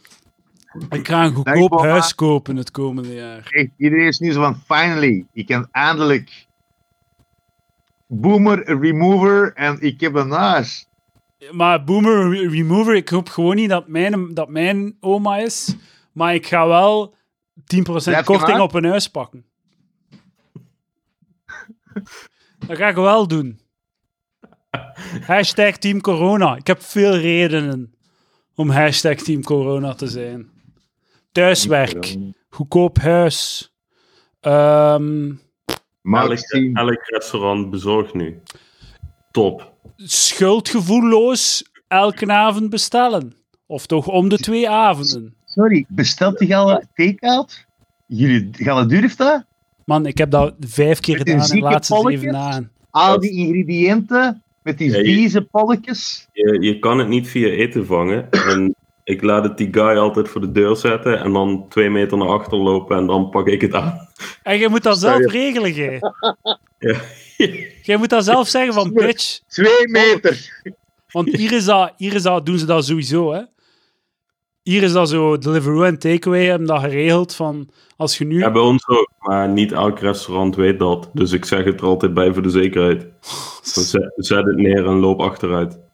[0.91, 3.47] Ik ga een goedkoop huis kopen het komende jaar.
[3.51, 6.47] Echt, iedereen is nu zo van, finally, ik kan eindelijk
[8.07, 10.89] boomer remover en ik heb een huis.
[11.51, 15.77] Maar Boomer Re- Remover, ik hoop gewoon niet dat mijn, dat mijn oma is.
[16.13, 17.15] Maar ik ga wel 10%
[17.85, 19.45] Blijf korting op een huis pakken.
[22.67, 23.61] Dat ga ik wel doen.
[25.21, 26.57] Hashtag Team Corona.
[26.57, 27.95] Ik heb veel redenen
[28.55, 30.51] om hashtag Team Corona te zijn.
[31.41, 32.17] Thuiswerk,
[32.49, 33.71] goedkoop huis.
[34.41, 35.33] Ehm,
[36.03, 36.39] Maar Elk,
[36.75, 38.41] elk restaurant bezorgt nu.
[39.31, 39.73] Top.
[39.97, 43.35] schuldgevoelloos elke avond bestellen.
[43.67, 45.35] Of toch om de twee avonden.
[45.45, 47.67] sorry, bestelt die al take-out?
[48.07, 49.45] Jullie, gaan durft dat?
[49.85, 52.33] Man, ik heb dat vijf keer gedaan in de laatste zeven polletjes?
[52.33, 52.71] dagen.
[52.91, 56.29] Al die ingrediënten, met die Ja, je- vieze polletjes.
[56.33, 58.31] Je, je kan het niet via eten vangen.
[58.31, 58.75] En
[59.07, 62.29] ik laat het die guy altijd voor de deur zetten en dan twee meter naar
[62.29, 64.09] achter lopen en dan pak ik het aan.
[64.43, 66.01] En je moet dat zelf regelen, jij.
[66.79, 67.01] Ja.
[67.83, 69.41] Jij moet dat zelf zeggen van, bitch.
[69.49, 70.63] Twee meter.
[71.11, 73.43] Want hier, is dat, hier is dat, doen ze dat sowieso, hè.
[74.63, 78.39] Hier is dat zo, Deliveroo en Takeaway hebben dat geregeld van, als je nu...
[78.39, 81.11] Ja, bij ons ook, maar niet elk restaurant weet dat.
[81.13, 83.07] Dus ik zeg het er altijd bij voor de zekerheid.
[84.17, 85.86] Zet het neer en loop achteruit.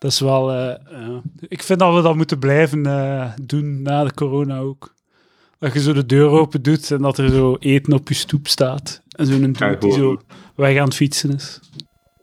[0.00, 0.50] Dat is wel...
[0.52, 1.20] eh, ja.
[1.48, 4.94] Ik vind dat we dat moeten blijven eh, doen na de corona ook.
[5.58, 8.48] Dat je zo de deur open doet en dat er zo eten op je stoep
[8.48, 9.02] staat.
[9.08, 10.20] En zo'n Ja, die zo
[10.54, 11.60] weg aan het fietsen is.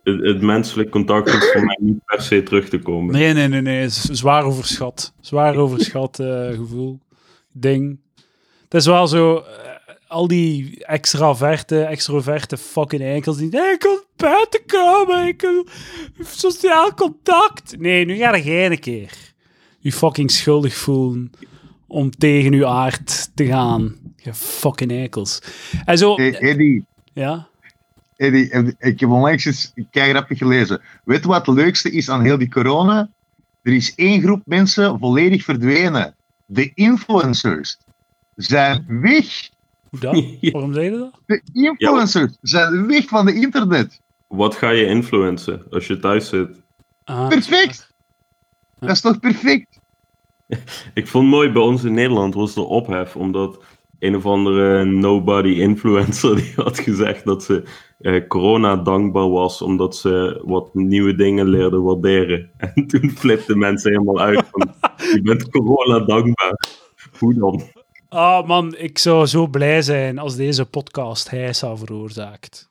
[0.03, 3.13] Het, het menselijk contact hoeft voor mij niet per se terug te komen.
[3.13, 3.89] Nee, nee, nee, nee.
[3.89, 5.13] Zwaar overschat.
[5.21, 6.99] Zwaar overschat eh, gevoel.
[7.53, 7.99] Ding.
[8.63, 9.43] Het is wel zo...
[10.07, 13.49] al die extraverte, extroverte fucking enkels die...
[13.49, 15.27] "Nee, Ik wil buiten komen.
[15.27, 15.67] Ik wil
[16.19, 17.77] sociaal contact.
[17.77, 19.27] Nee, nu ga jij een keer
[19.87, 21.31] je fucking schuldig voelen
[21.87, 23.95] om tegen uw aard te gaan.
[24.15, 25.41] Je fucking eikels.
[25.85, 26.15] En zo...
[26.15, 27.47] Hey, Eddie, Ja?
[28.15, 30.81] Eddie, ik heb onlangs eens grappig gelezen.
[31.03, 33.09] Weet je wat het leukste is aan heel die corona?
[33.61, 36.15] Er is één groep mensen volledig verdwenen.
[36.45, 37.77] De influencers
[38.35, 39.49] zijn weg.
[40.01, 40.37] Hoe?
[40.51, 41.21] Waarom zei je dat?
[41.25, 44.01] De influencers zijn weg van de internet.
[44.27, 46.61] Wat ga je influencen als je thuis zit?
[47.03, 47.93] Ah, Perfect.
[48.79, 49.79] Dat is toch perfect?
[50.93, 53.59] Ik vond mooi bij ons in Nederland was de ophef, omdat
[53.99, 57.63] een of andere nobody influencer die had gezegd dat ze
[57.99, 62.49] eh, corona dankbaar was omdat ze wat nieuwe dingen leerde waarderen.
[62.57, 64.73] En toen flipten mensen helemaal uit van,
[65.13, 66.65] je bent corona dankbaar.
[67.19, 67.61] Hoe dan?
[68.17, 72.69] Ah, man, ik zou zo blij zijn als deze podcast hij zou veroorzaakt.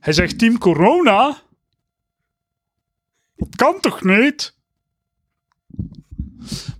[0.00, 1.42] Hij zegt Team Corona?
[3.36, 4.54] Dat kan toch niet?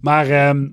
[0.00, 0.68] Maar, ehm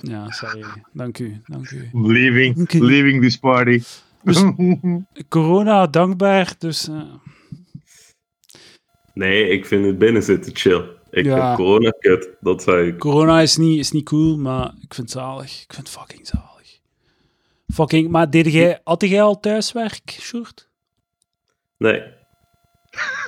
[0.00, 0.64] ja, sorry.
[0.92, 1.88] Dank u, dank u.
[1.92, 3.82] Leaving, leaving this party.
[4.22, 4.44] Dus-
[5.28, 6.88] Corona, dankbaar, dus...
[6.88, 7.14] eh,
[9.14, 10.96] Nee, ik vind het binnen zitten chill.
[11.18, 11.46] Ik Ja.
[11.46, 12.98] vind corona kut, dat zei ik.
[12.98, 15.62] corona is niet, is niet cool, maar ik vind het zalig.
[15.62, 16.46] Ik vind het fucking zalig.
[17.74, 20.68] Fucking, maar deed jij, had jij al thuiswerk, Sjoerd?
[21.78, 22.02] Nee,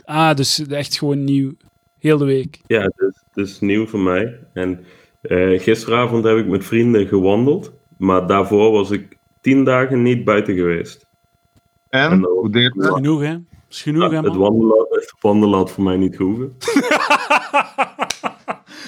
[0.04, 1.52] Ah, dus echt gewoon nieuw.
[1.98, 2.60] Heel de week.
[2.66, 4.38] ja, het is, het is nieuw voor mij.
[4.52, 4.84] En
[5.22, 10.54] eh, gisteravond heb ik met vrienden gewandeld, maar daarvoor was ik tien dagen niet buiten
[10.54, 11.06] geweest.
[11.88, 12.94] En, hoe deed Is het?
[12.94, 13.36] genoeg, hè?
[13.70, 16.56] Is genoeg, hè, het, wandelen, het wandelen had voor mij niet gehoeven.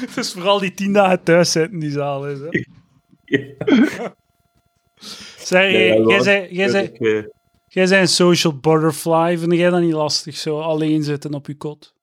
[0.00, 2.48] Het is vooral die tien dagen thuis zitten die zaal is, hè?
[5.38, 7.24] Zeg, Nee, jij, zei, zei, Ik, eh,
[7.68, 9.38] jij zei een social butterfly.
[9.38, 11.94] Vind jij dat niet lastig, zo alleen zitten op je kot?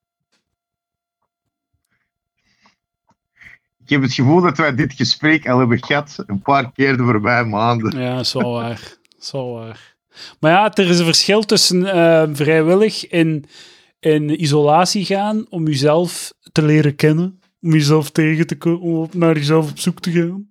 [3.83, 7.03] Ik heb het gevoel dat wij dit gesprek al hebben gehad een paar keer de
[7.03, 7.99] voorbije maanden.
[7.99, 8.97] Ja, dat is wel waar.
[9.01, 9.97] Dat is wel waar.
[10.39, 13.45] Maar ja, er is een verschil tussen eh, vrijwillig in,
[13.99, 19.35] in isolatie gaan om jezelf te leren kennen, om jezelf tegen te komen, om naar
[19.35, 20.49] jezelf op zoek te gaan.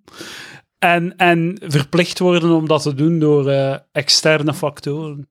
[0.79, 5.27] En, en verplicht worden om dat te doen door eh, externe factoren.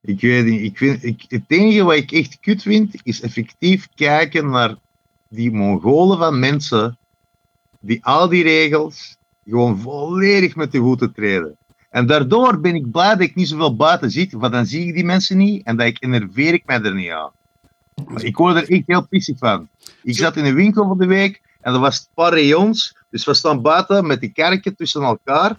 [0.00, 3.88] Ik weet niet, ik vind, ik, het enige wat ik echt kut vind, is effectief
[3.94, 4.76] kijken naar
[5.28, 6.98] die Mongolen van mensen
[7.80, 11.57] die al die regels gewoon volledig met de voeten treden.
[11.90, 14.94] En daardoor ben ik blij dat ik niet zoveel buiten zit, want dan zie ik
[14.94, 17.30] die mensen niet en dat ik enerveer ik mij er niet aan.
[18.06, 19.68] Maar ik word er echt heel pissig van.
[20.02, 23.24] Ik zat in een winkel van de week en er was een paar rayons, dus
[23.24, 25.58] we staan buiten met die kerken tussen elkaar.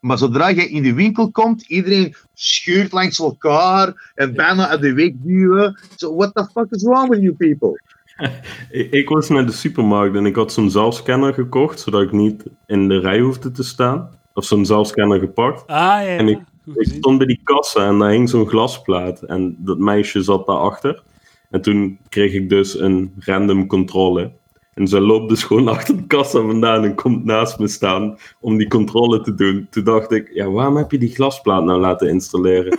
[0.00, 4.92] Maar zodra je in de winkel komt, iedereen schuurt langs elkaar en bijna uit de
[4.92, 5.78] weg duwen.
[5.96, 7.80] So what the fuck is wrong with you people?
[8.70, 12.44] ik, ik was naar de supermarkt en ik had zo'n zelfscanner gekocht, zodat ik niet
[12.66, 14.17] in de rij hoefde te staan.
[14.38, 15.66] Of zo'n zelfscanner gepakt.
[15.66, 16.00] Ah, ja.
[16.00, 16.16] ja.
[16.16, 16.40] En ik-
[16.74, 19.22] Ik stond bij die kassa en daar hing zo'n glasplaat.
[19.22, 21.02] En dat meisje zat daarachter.
[21.50, 24.32] En toen kreeg ik dus een random controle.
[24.74, 28.56] En ze loopt dus gewoon achter de kassa vandaan en komt naast me staan om
[28.58, 29.66] die controle te doen.
[29.70, 32.78] Toen dacht ik, ja, waarom heb je die glasplaat nou laten installeren?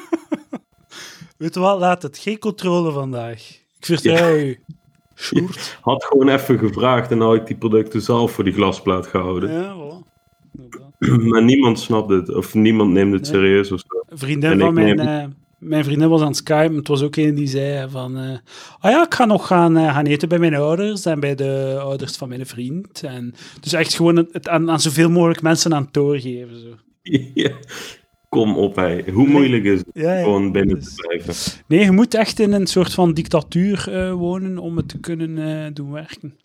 [1.38, 3.40] Weet je wat, laat het geen controle vandaag.
[3.80, 4.60] Ik vertrouw u.
[5.16, 5.78] Sjoerd.
[5.82, 9.52] Had gewoon even gevraagd en had ik die producten zelf voor die glasplaat gehouden.
[9.52, 9.99] Ja, voilà.
[11.30, 14.04] Maar niemand snapt het, of niemand neemt het serieus of zo.
[14.10, 15.26] Een vriendin En van mijn, neem- eh,
[15.60, 16.76] mijn vriendin was aan het skypen.
[16.76, 18.18] Het was ook een die zei van...
[18.18, 18.38] eh,
[18.80, 21.78] ah ja, ik ga nog gaan, eh, gaan eten bij mijn ouders en bij de
[21.82, 23.04] ouders van mijn vriend.
[23.04, 26.60] En, dus echt gewoon het, aan, aan zoveel mogelijk mensen aan het doorgeven.
[26.60, 26.68] Zo.
[27.34, 27.52] Ja.
[28.30, 29.02] Kom op, hé.
[29.12, 30.24] Hoe moeilijk is het Ja, ja.
[30.24, 31.62] gewoon binnen Dus- te blijven?
[31.68, 35.92] Nee, je moet echt in een soort van dictatuur wonen om het te kunnen doen
[35.92, 36.38] werken.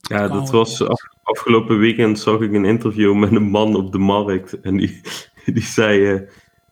[0.00, 0.60] Ja, dat wel.
[0.60, 4.60] was af- afgelopen weekend zag ik een interview met een man op de markt.
[4.60, 5.00] En die,
[5.54, 6.20] die zei: eh,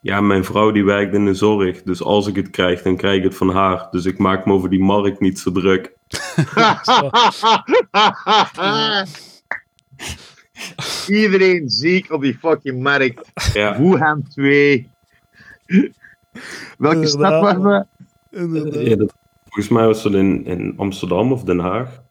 [0.01, 1.83] Ja, mijn vrouw die werkt in de zorg.
[1.83, 3.87] Dus als ik het krijg, dan krijg ik het van haar.
[3.91, 5.97] Dus ik maak me over die markt niet zo druk.
[11.07, 13.31] Iedereen ziek op die fucking markt.
[13.53, 14.89] Ja, Wuhan 2.
[16.77, 17.87] Welke stad was dat?
[18.73, 22.01] ja dat, volgens mij was dat in, in Amsterdam of Den Haag.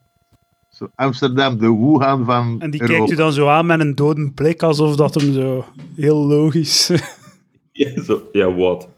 [0.79, 2.99] Zo, Amsterdam, de Wuhan van En die Europa.
[2.99, 5.65] kijkt u dan zo aan met een dode blik, alsof dat hem zo
[5.97, 6.91] heel logisch...
[7.73, 8.89] Ja, zo, ja wat?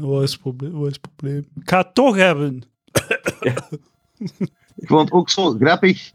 [0.00, 0.72] wat, is het probleem?
[0.72, 1.46] wat is het probleem?
[1.60, 2.62] Ik ga het toch hebben.
[4.76, 6.12] Ik vond het ook zo grappig.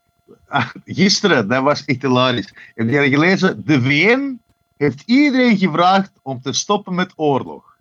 [0.47, 2.53] Ah, Gisteren, dat was echt hilarisch.
[2.75, 3.61] Heb jij gelezen?
[3.65, 4.39] De VN
[4.77, 7.77] heeft iedereen gevraagd om te stoppen met oorlog.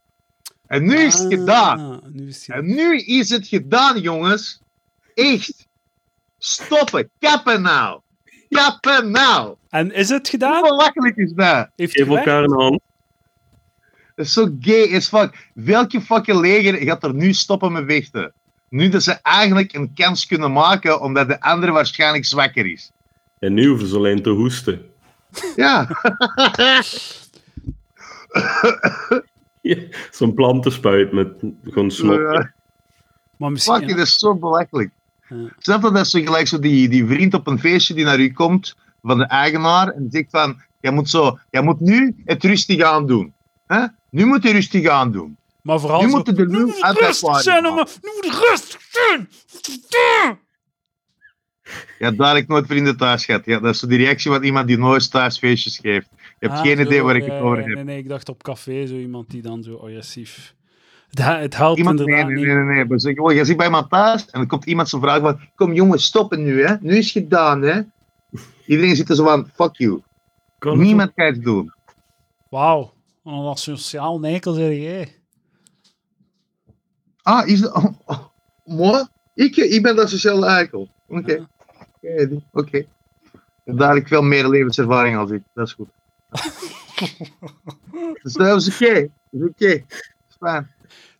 [0.66, 1.78] En nu is het gedaan.
[1.80, 4.60] Ah, nu is het En nu is het gedaan, jongens.
[5.14, 5.68] Echt.
[6.44, 7.10] Stoppen.
[7.18, 8.00] Kappen nou.
[8.48, 9.56] Kappen nou.
[9.68, 10.60] En is het gedaan?
[10.60, 11.68] Hoe belachelijk is dat?
[11.76, 12.80] Heeft Geef elkaar een hand.
[14.14, 15.50] Dat is zo gay as fuck.
[15.54, 18.32] Welke fucking leger gaat er nu stoppen met vechten?
[18.68, 22.90] Nu dat ze eigenlijk een kans kunnen maken, omdat de andere waarschijnlijk zwakker is.
[23.38, 24.86] En nu hoeven ze alleen te hoesten.
[25.56, 25.88] Ja.
[29.60, 29.76] Ja,
[30.10, 31.28] Zo'n plantenspuit met
[31.64, 32.18] gewoon snot.
[32.18, 32.52] Ja.
[33.36, 33.78] Maar misschien...
[33.78, 34.90] Fuck, dat is zo belachelijk.
[35.32, 35.52] Ja.
[35.58, 38.20] Snap je, dat is zo gelijk zo die, die vriend op een feestje die naar
[38.20, 42.44] u komt, van de eigenaar, en zegt van, jij moet, zo, jij moet nu het
[42.44, 43.34] rustig aan doen.
[43.66, 43.84] Hè?
[44.10, 45.36] Nu moet je rustig aan doen.
[45.62, 46.14] Maar vooral Nu zo...
[46.14, 47.72] moeten de Nu moet rustig zijn, maar
[48.02, 49.28] nu moet het rustig zijn.
[51.98, 53.44] Ja, ik nooit vrienden thuis gehad.
[53.44, 56.08] Ja, dat is zo die reactie van iemand die nooit thuis feestjes geeft.
[56.16, 57.66] Je hebt Ah, geen zo, idee waar ik het over heb.
[57.66, 60.54] Nee, nee, ik dacht op café zo iemand die dan zo agressief...
[61.12, 62.46] Het, he- het helpt Iemand, nee, inderdaad nee, niet.
[62.54, 62.74] nee, nee.
[62.74, 62.84] nee.
[62.84, 65.40] Maar zeg, oh, je zit bij iemand thuis en dan komt iemand zo vragen van,
[65.54, 66.74] kom jongens, stoppen nu, hè.
[66.80, 67.80] Nu is het gedaan, hè.
[68.66, 70.02] Iedereen zit er zo van, fuck you.
[70.60, 71.72] Niemand kan het doen.
[72.48, 72.92] Wauw.
[73.22, 75.20] Wat een sociaal nekel zeg jij.
[77.22, 77.74] Ah, is het...
[77.74, 78.18] Oh, oh,
[78.64, 79.06] mooi.
[79.34, 80.88] Ik, ik ben dat sociale eikel.
[81.08, 81.32] Oké.
[81.32, 81.46] Ja.
[82.22, 82.76] Oké, Oké.
[82.76, 82.88] Ik
[83.64, 85.42] heb dadelijk veel meer levenservaring als ik.
[85.54, 85.88] Dat is goed.
[88.22, 89.08] dus dat is oké.
[89.30, 89.78] Dat is oké.
[89.78, 90.70] Dat is fijn.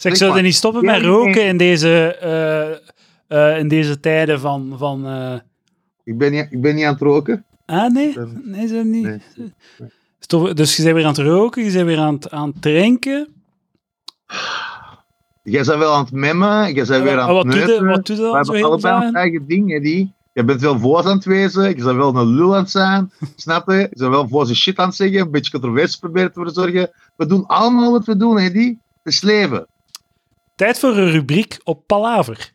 [0.02, 0.42] Zeg, zou maar.
[0.42, 4.74] niet stoppen met roken in deze, eh, eh, in deze tijden van...
[4.78, 5.34] van eh,
[6.04, 7.44] Ik ben, niet, ik ben niet aan het roken.
[7.66, 8.16] Ah, nee?
[8.42, 9.02] Nee, ze niet.
[9.02, 9.20] Nee.
[10.54, 13.28] Dus je bent weer aan het roken, je bent weer aan het, aan het drinken.
[15.42, 16.74] Jij bent wel aan het memmen.
[16.74, 17.86] Jij bent weer aan het neuten.
[17.86, 19.14] wat doe je We dan hebben heel allebei ons vaak?
[19.14, 20.12] eigen ding, hè, die.
[20.32, 23.12] Je bent wel voor aan het wezen, je bent wel een lul aan het zijn,
[23.36, 23.76] snap je?
[23.76, 26.90] Je bent wel voor zijn shit aan het zeggen, een beetje controversie proberen te verzorgen.
[27.16, 28.80] We doen allemaal wat we doen, hè, die.
[29.02, 29.66] Het is leven.
[30.62, 32.52] Tijd voor een rubriek op Palaver.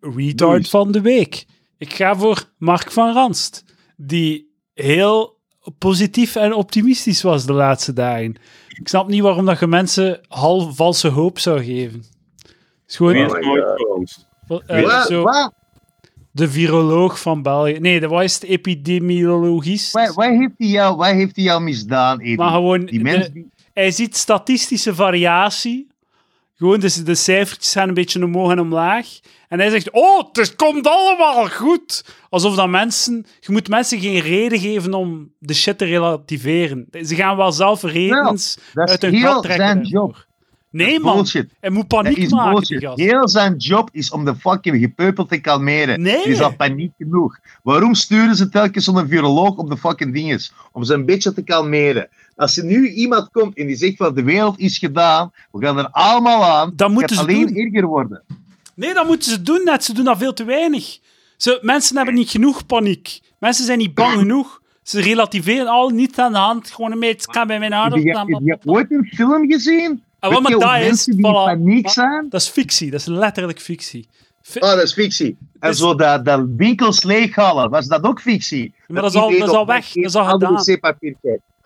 [0.00, 0.64] Retard Doei.
[0.64, 1.44] van de week.
[1.78, 3.64] Ik ga voor Mark van Ranst,
[3.96, 5.38] die heel
[5.78, 8.34] positief en optimistisch was de laatste dagen.
[8.68, 12.04] Ik snap niet waarom dat je mensen half valse hoop zou geven.
[12.86, 13.28] Is gewoon
[15.08, 15.52] zo, Wat?
[16.32, 17.78] de viroloog van België.
[17.78, 19.92] Nee, dat was het epidemiologist.
[19.92, 22.36] Wat heeft hij jou, wat heeft hij jou misdaan, Eddie?
[22.36, 23.50] Maar gewoon, Die de- mens die...
[23.72, 25.92] hij ziet statistische variatie.
[26.56, 29.06] Gewoon, dus de cijfertjes gaan een beetje omhoog en omlaag.
[29.48, 32.04] En hij zegt, oh, het komt allemaal goed.
[32.30, 33.26] Alsof dat mensen...
[33.40, 36.86] Je moet mensen geen reden geven om de shit te relativeren.
[37.02, 39.66] Ze gaan wel zelf redens Dat uit hun gat trekken.
[39.66, 40.26] zijn job.
[40.70, 41.26] Nee, man.
[41.60, 42.82] Hij moet Dat paniek is maken, die bullshit.
[42.82, 42.98] gast.
[42.98, 46.02] Heel zijn job is om de fucking gepeupel te kalmeren.
[46.02, 46.22] Nee.
[46.24, 47.38] Is al paniek genoeg.
[47.62, 50.52] Waarom sturen ze telkens zo'n viroloog op de fucking dinges?
[50.72, 52.08] Om ze een beetje te kalmeren.
[52.36, 55.78] Als er nu iemand komt en die zegt van de wereld is gedaan, we gaan
[55.78, 57.56] er allemaal aan, Dat het moeten ze alleen doen.
[57.56, 58.22] erger worden.
[58.74, 59.84] Nee, dat moeten ze doen net.
[59.84, 60.98] Ze doen dat veel te weinig.
[61.36, 63.20] Ze, mensen hebben niet genoeg paniek.
[63.38, 64.62] Mensen zijn niet bang genoeg.
[64.82, 66.70] Ze relativeren al niet aan de hand.
[66.70, 68.72] Gewoon een beetje, ga bij mijn Heb je, bla, heb je bla.
[68.72, 70.02] ooit een film gezien?
[70.20, 70.84] Je maar hoe dat is...
[70.86, 71.26] mensen die
[71.82, 71.90] voilà.
[71.90, 72.26] zijn?
[72.28, 72.90] Dat is fictie.
[72.90, 74.08] Dat is letterlijk fictie.
[74.42, 75.36] Fi- Oh, dat is fictie.
[75.60, 78.74] En Dus- zo dat, dat winkels leeghalen, was dat ook fictie?
[78.88, 80.64] Maar dat is al- iedereen dat is al weg, dat is al gedaan.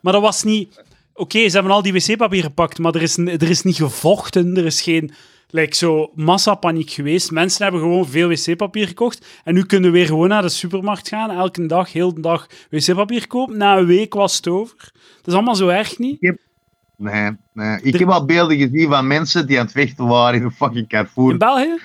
[0.00, 0.82] Maar dat was niet...
[1.14, 4.56] Oké, ze hebben al die wc-papier gepakt, maar er is, er is niet gevochten.
[4.56, 5.12] Er is geen
[5.50, 7.30] like, zo massapaniek geweest.
[7.30, 9.26] Mensen hebben gewoon veel wc-papier gekocht.
[9.44, 11.30] En nu kunnen we weer gewoon naar de supermarkt gaan.
[11.30, 13.56] Elke dag, heel de dag wc-papier kopen.
[13.56, 14.76] Na een week was het over.
[15.16, 16.36] Dat is allemaal zo erg niet.
[16.96, 17.80] Nee, nee.
[17.82, 20.88] Ik heb al beelden gezien van mensen die aan het vechten waren in een fucking
[20.88, 21.78] Carrefour In België?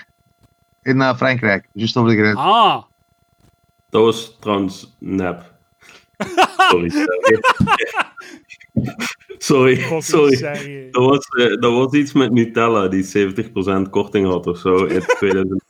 [0.82, 1.68] in eh, Frankrijk.
[1.72, 2.38] Juist over de grens.
[2.38, 2.82] Ah.
[3.90, 5.53] Dat was trouwens nep.
[9.38, 9.78] Sorry.
[10.00, 10.88] sorry.
[10.90, 13.04] Dat was, eh, dat was iets met Nutella die
[13.86, 15.60] 70% korting had of zo in 2010.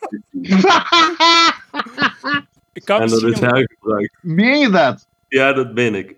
[2.72, 4.16] Ik kan En dat is hergebruikt.
[4.20, 5.07] Meen je dat?
[5.28, 6.16] Ja, dat ben ik.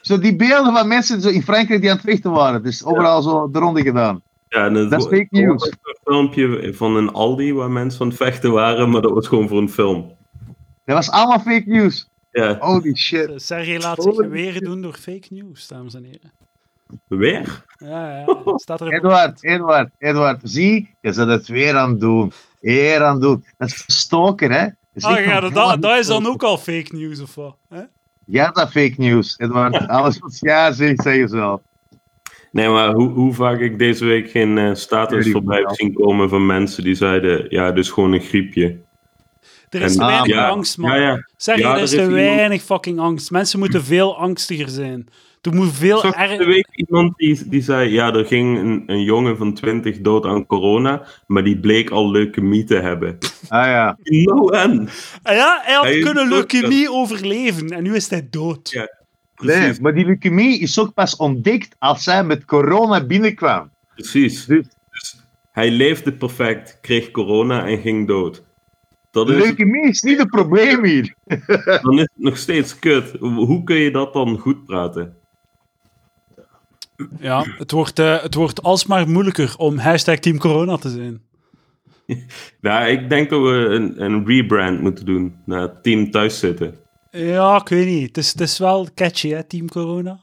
[0.00, 2.62] Zo die beelden van mensen zo in Frankrijk die aan het vechten waren.
[2.62, 4.22] Dus overal zo de ronde gedaan.
[4.48, 5.66] Ja, en het Dat is fake news.
[5.66, 9.48] Een filmpje van een Aldi waar mensen aan het vechten waren, maar dat was gewoon
[9.48, 10.12] voor een film.
[10.84, 12.08] Dat was allemaal fake news.
[12.38, 13.42] Ja, Holy shit.
[13.42, 16.32] Sergej laat zich weer doen door fake news, dames en heren.
[17.08, 17.64] weer?
[17.78, 18.38] Ja, ja.
[18.58, 20.40] Staat er Edward, Edward, Edward.
[20.42, 22.32] Zie, je zit het weer aan het doen.
[22.60, 23.44] Weer aan het doen.
[23.56, 24.62] Dat is stoker, hè?
[24.64, 27.34] Dat is Ah, niet ja, dat, dat, dat is dan ook al fake news, of
[27.34, 27.56] wat?
[27.68, 27.82] Hè?
[28.26, 29.86] Ja, dat fake news, Edward.
[29.88, 31.60] Alles wat ja zegt, zeg je zelf.
[32.50, 36.28] Nee, maar hoe, hoe vaak ik deze week geen eh, status voorbij heb zien komen
[36.28, 38.78] van mensen die zeiden, ja, is gewoon een griepje.
[39.70, 40.90] Er is En- te weinig ja, angst, man.
[40.90, 41.26] Ja, ja.
[41.36, 43.30] Zeg je, er er is is te iemand- weinig fucking angst.
[43.30, 45.06] Mensen moeten veel angstiger zijn.
[45.42, 46.46] Er moet veel erger...
[46.46, 50.46] week iemand die, die zei, ja, er ging een, een jongen van 20 dood aan
[50.46, 53.18] corona, maar die bleek al leukemie te hebben.
[53.48, 53.98] Ah ja.
[54.02, 54.88] No en.
[55.22, 57.68] Ah ja, hij had Hij kunnen dood, leukemie overleven.
[57.68, 58.70] En nu is hij dood.
[58.70, 58.80] Ja.
[58.80, 58.88] Nee,
[59.58, 63.70] Precies, maar die leukemie is ook pas ontdekt als hij met corona binnenkwam.
[63.94, 64.44] precies.
[64.46, 65.16] Dus- Dus
[65.52, 68.42] hij leefde perfect, kreeg corona en ging dood.
[69.10, 71.14] Dat is, Leukemie is niet het probleem hier.
[71.82, 73.10] dan is het nog steeds kut.
[73.20, 75.16] Hoe kun je dat dan goed praten?
[77.20, 81.22] Ja, het wordt, eh, het wordt alsmaar moeilijker om hashtag Team Corona te zijn.
[82.60, 86.78] Nou, ik denk dat we een, een rebrand moeten doen naar Team Thuis Zitten.
[87.10, 88.06] Ja, ik weet niet.
[88.06, 90.20] Het is, het is wel catchy, hè, Team Corona.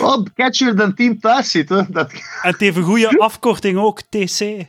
[0.00, 1.86] Oh, catcher dan team thuis zitten.
[1.90, 2.12] Dat...
[2.12, 4.66] En het heeft een goede afkorting ook, TC.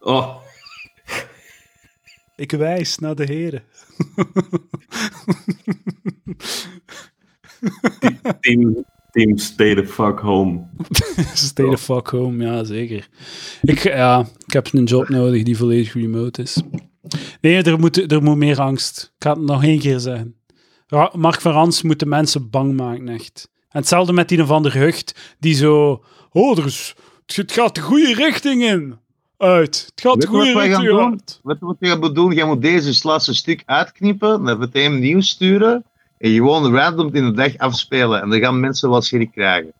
[0.00, 0.36] Oh,
[2.36, 3.62] Ik wijs naar de heren.
[8.40, 10.66] team, team Stay the fuck home.
[11.34, 13.08] Stay the fuck home, ja, zeker.
[13.62, 16.62] Ik, ja, ik heb een job nodig die volledig remote is.
[17.40, 19.12] Nee, er moet, er moet meer angst.
[19.16, 20.34] Ik ga het nog één keer zeggen.
[20.86, 23.48] Ra- Mark van Rans moet de mensen bang maken, echt.
[23.68, 26.04] En hetzelfde met die van der Hucht, die zo...
[26.30, 26.94] Oh, er is,
[27.26, 28.98] het gaat de goede richting in.
[29.40, 29.86] Uit.
[29.94, 31.20] Het gaat je wat gaan doen?
[31.42, 32.34] Weet je wat je moet doen?
[32.34, 35.84] Je moet deze laatste stuk uitknippen, naar het hem nieuws sturen
[36.18, 38.22] en gewoon random in de dag afspelen.
[38.22, 39.72] En dan gaan mensen wel schrik krijgen.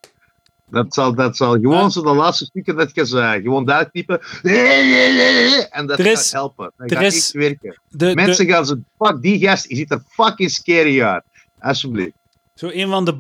[0.70, 1.88] Dat zal, dat zal gewoon Ja.
[1.88, 3.42] zo de laatste stukken dat je zei.
[3.42, 4.20] Gewoon daar knippen.
[5.70, 6.72] En dat gaat helpen.
[6.76, 7.80] Dat gaat is- echt werken.
[7.88, 11.22] De, de, Mensen gaan zo, fuck die gast, je ziet er fucking scary uit.
[11.60, 12.12] Alsjeblieft.
[12.54, 13.14] Zo een van de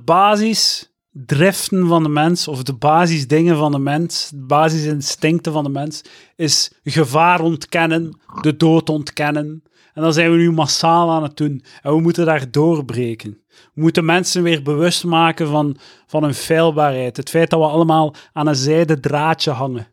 [1.12, 6.02] basisdriften van de mens, of de basisdingen van de mens, de basisinstincten van de mens,
[6.36, 9.62] is gevaar ontkennen, de dood ontkennen.
[9.94, 11.64] En dat zijn we nu massaal aan het doen.
[11.82, 13.38] En we moeten daar doorbreken.
[13.48, 17.16] We moeten mensen weer bewust maken van, van hun feilbaarheid.
[17.16, 19.88] Het feit dat we allemaal aan een zijden draadje hangen.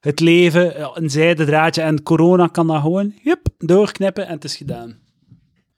[0.00, 1.82] Het leven, een zijden draadje.
[1.82, 4.98] En corona kan dat gewoon, hup, doorknippen en het is gedaan.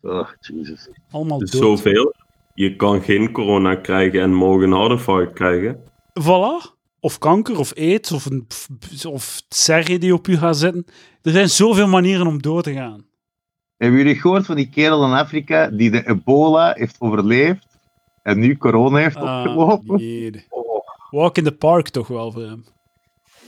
[0.03, 0.89] Oh, Jesus.
[1.11, 1.63] Allemaal Dus dood.
[1.63, 2.15] zoveel.
[2.61, 5.81] Je kan geen corona krijgen en morgen een hartinfarct krijgen.
[6.21, 6.79] Voilà.
[7.01, 8.47] Of kanker, of aids, of, een,
[9.09, 9.43] of
[9.85, 10.85] die op u gaat zitten.
[11.23, 13.07] Er zijn zoveel manieren om door te gaan.
[13.77, 17.67] Hebben jullie gehoord van die kerel in Afrika die de ebola heeft overleefd
[18.23, 19.99] en nu corona heeft Ah, opgelopen?
[19.99, 20.47] jee.
[21.11, 22.65] Walk in the park toch wel voor hem.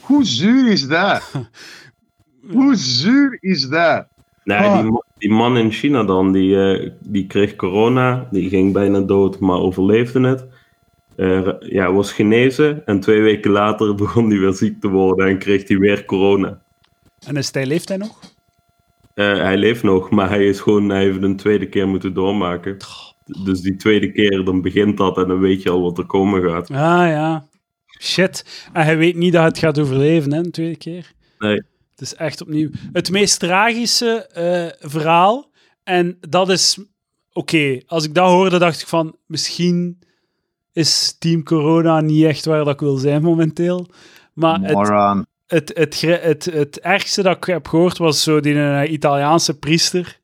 [0.01, 1.33] Hoe zuur is dat?
[2.53, 4.07] Hoe zuur is dat?
[4.45, 4.81] Nee, Ah.
[4.83, 9.01] die, ma- die man in China dan, die, eh, die kreeg corona, die ging bijna
[9.01, 10.47] dood, maar overleefde het.
[11.17, 15.39] Eh, ja, was genezen en twee weken later begon hij weer ziek te worden en
[15.39, 16.63] kreeg hij weer corona.
[17.27, 18.19] En is hij, leeft hij nog?
[19.15, 22.77] Eh, hij leeft nog, maar hij is gewoon, hij heeft een tweede keer moeten doormaken.
[23.45, 26.43] Dus die tweede keer, dan begint dat en dan weet je al wat er komen
[26.51, 26.71] gaat.
[26.71, 26.77] Ah
[27.09, 27.47] ja.
[28.01, 28.69] Shit.
[28.73, 31.13] En hij weet niet dat het gaat overleven, hè, een tweede keer.
[31.39, 31.63] Nee.
[32.03, 32.71] Is echt opnieuw.
[32.93, 35.51] Het meest tragische eh, verhaal.
[35.85, 36.79] En dat is...
[37.33, 39.17] Oké, als ik dat hoorde, dacht ik van...
[39.27, 39.99] Misschien
[40.73, 43.87] is Team Corona niet echt waar dat ik wil zijn momenteel.
[44.33, 48.93] Maar het, het, het, het, het ergste dat ik heb gehoord was zo die eh,
[48.93, 50.21] Italiaanse priester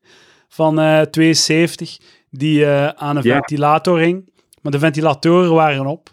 [0.47, 1.97] van eh 72
[2.29, 4.31] die eh, aan een ventilator hing.
[4.61, 6.09] Maar de ventilatoren waren op.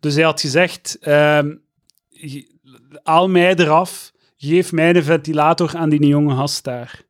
[0.00, 1.54] Dus hij had gezegd, ehm,
[3.02, 4.12] haal mij eraf.
[4.40, 7.02] Geef mij de ventilator aan die jonge gast daar.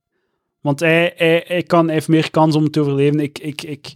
[0.60, 3.20] Want hij, hij, hij, kan, hij heeft meer kans om te overleven.
[3.20, 3.94] Ik, ik, ik,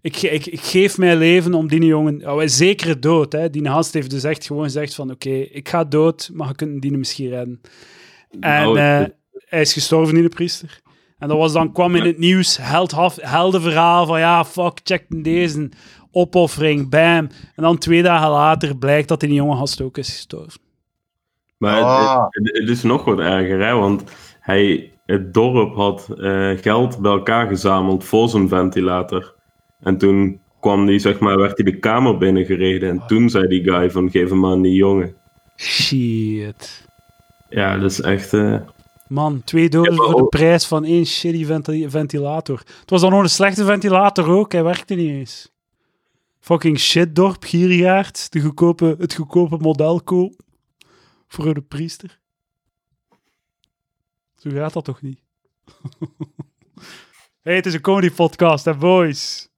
[0.00, 2.28] ik, ik, ik geef mijn leven om die jongen...
[2.28, 3.32] Oh, hij is zeker dood.
[3.32, 3.50] Hè.
[3.50, 5.10] Die gast heeft dus echt gewoon gezegd van...
[5.10, 7.60] Oké, ik ga dood, maar je kunt die misschien redden.
[8.30, 10.80] En Nou, eh, hij is gestorven in de priester.
[11.18, 15.68] En dat was dan, kwam in het nieuws, held, heldenverhaal van ja, fuck, check deze,
[16.10, 17.28] opoffering, bam.
[17.54, 20.69] En dan twee dagen later blijkt dat die jonge gast ook is gestorven.
[21.60, 22.26] Maar het- Ah.
[22.30, 23.72] het, het is nog wat erger, hè?
[23.74, 24.02] want
[24.40, 29.34] hij, het dorp had eh, geld bij elkaar gezameld voor zijn ventilator.
[29.80, 32.90] En toen kwam die, zeg maar, werd hij de kamer binnengereden.
[32.90, 35.14] En toen zei die guy van, geef hem aan die jongen.
[35.56, 36.88] Shit.
[37.48, 38.32] Ja, dat is echt...
[38.32, 38.56] eh,
[39.08, 42.58] Man, twee doden voor de prijs van één shitty venti- ventilator.
[42.80, 45.50] Het was dan nog een slechte ventilator ook, hij werkte niet eens.
[46.40, 50.32] Fucking shitdorp, gierigaard, de goedkope, het goedkope model koop
[51.34, 52.18] voor de priester.
[54.36, 55.20] Zo gaat dat toch niet?
[57.42, 59.48] hey, het is een comedy podcast, hè boys.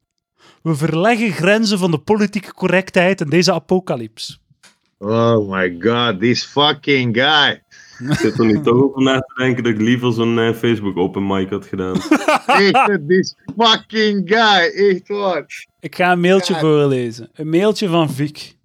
[0.63, 4.41] We verleggen grenzen van de politieke correctheid in deze apocalyps.
[4.99, 7.63] Oh my god, this fucking guy.
[8.11, 10.97] ik zit er nu toch over na te denken dat ik liever zo'n eh, Facebook
[10.97, 11.97] open mic had gedaan.
[12.47, 14.89] Echt, this fucking guy.
[14.89, 15.67] Echt waar.
[15.81, 17.31] Ik ga een mailtje voorlezen.
[17.35, 18.57] Een mailtje van Vic.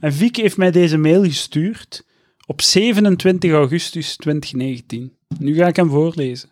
[0.00, 2.04] En Vic heeft mij deze mail gestuurd
[2.46, 5.16] op 27 augustus 2019.
[5.38, 6.48] Nu ga ik hem voorlezen.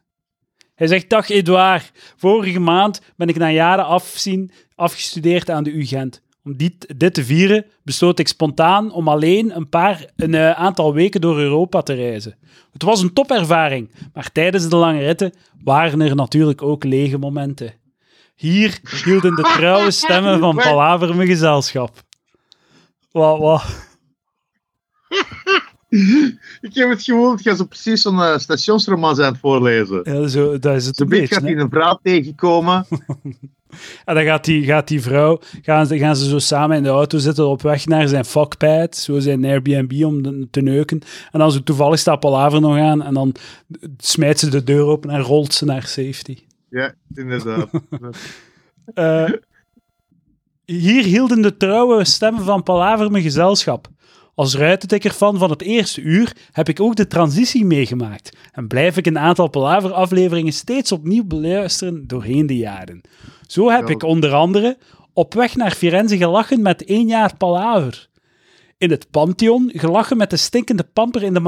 [0.74, 6.22] Hij zegt, dag Edouard, vorige maand ben ik na jaren afzien afgestudeerd aan de UGent.
[6.44, 10.94] Om dit, dit te vieren besloot ik spontaan om alleen een, paar, een eh, aantal
[10.94, 12.38] weken door Europa te reizen.
[12.72, 15.32] Het was een topervaring, maar tijdens de lange ritten
[15.64, 17.74] waren er natuurlijk ook lege momenten.
[18.34, 22.02] Hier hielden de trouwe stemmen van Palaver me gezelschap.
[23.10, 23.64] Wat, wat?
[26.60, 30.00] Ik heb het gevoel dat je zo precies zo'n eh, stationsroman aan het voorlezen.
[30.04, 32.86] Ja, zo, dat is het een beetje gaat hij een vrouw tegenkomen.
[34.04, 36.88] En dan gaat die, gaat die vrouw, gaan ze, gaan ze zo samen in de
[36.88, 41.00] auto zitten op weg naar zijn fuckpad, zo zijn Airbnb om de- te neuken.
[41.30, 43.34] En dan zo toevallig staat Palaver nog aan en dan
[43.98, 46.38] smijt ze de deur open en rolt ze naar safety.
[46.70, 47.68] Ja, inderdaad.
[48.94, 49.30] Eh,
[50.64, 53.88] hier hielden de trouwe stemmen van Palaver me gezelschap.
[54.34, 59.06] Als ruitentikker-fan van het eerste uur heb ik ook de transitie meegemaakt en blijf ik
[59.06, 63.00] een aantal Palaver-afleveringen steeds opnieuw beluisteren doorheen de jaren.
[63.46, 64.78] Zo heb ik onder andere
[65.12, 68.08] op weg naar Firenze gelachen met één jaar Palaver.
[68.78, 71.40] In het Pantheon gelachen met de stinkende pamper in de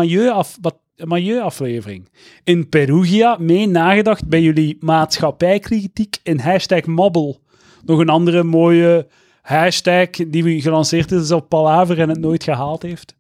[0.97, 2.09] Milieu-aflevering.
[2.45, 7.41] In Perugia mee nagedacht bij jullie maatschappijkritiek in hashtag Mobbel.
[7.85, 9.07] Nog een andere mooie
[9.45, 13.17] hashtag die gelanceerd is op Palaver en het nooit gehaald heeft.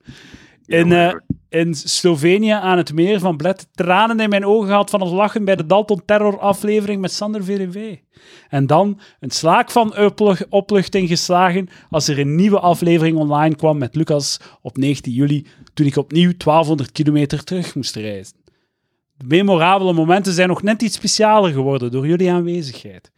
[0.66, 1.14] In, eh,
[1.48, 5.44] in Slovenië aan het meer van Bled tranen in mijn ogen gehad van het lachen
[5.44, 7.96] bij de Dalton Terror aflevering met Sander VDV.
[8.48, 13.78] En dan een slaak van oplu- opluchting geslagen als er een nieuwe aflevering online kwam
[13.78, 18.36] met Lucas op 19 juli, toen ik opnieuw 1200 kilometer terug moest reizen.
[19.16, 23.12] De memorabele momenten zijn nog net iets specialer geworden door jullie aanwezigheid.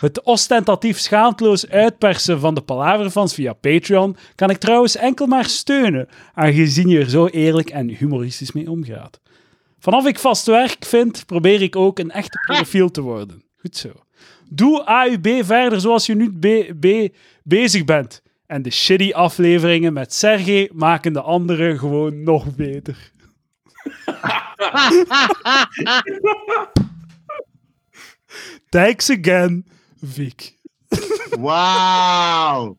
[0.00, 6.08] Het ostentatief schaamteloos uitpersen van de Palaverfans via Patreon kan ik trouwens enkel maar steunen,
[6.34, 9.20] aangezien je er zo eerlijk en humoristisch mee omgaat.
[9.78, 13.42] Vanaf ik vast werk vind, probeer ik ook een echte profiel te worden.
[13.56, 13.88] Goed zo.
[14.48, 18.22] Doe AUB verder zoals je nu be- be- bezig bent.
[18.46, 23.12] En de shitty afleveringen met Sergej maken de anderen gewoon nog beter.
[28.70, 29.66] Thanks again,
[30.02, 30.54] Vic.
[31.38, 32.76] Wauw.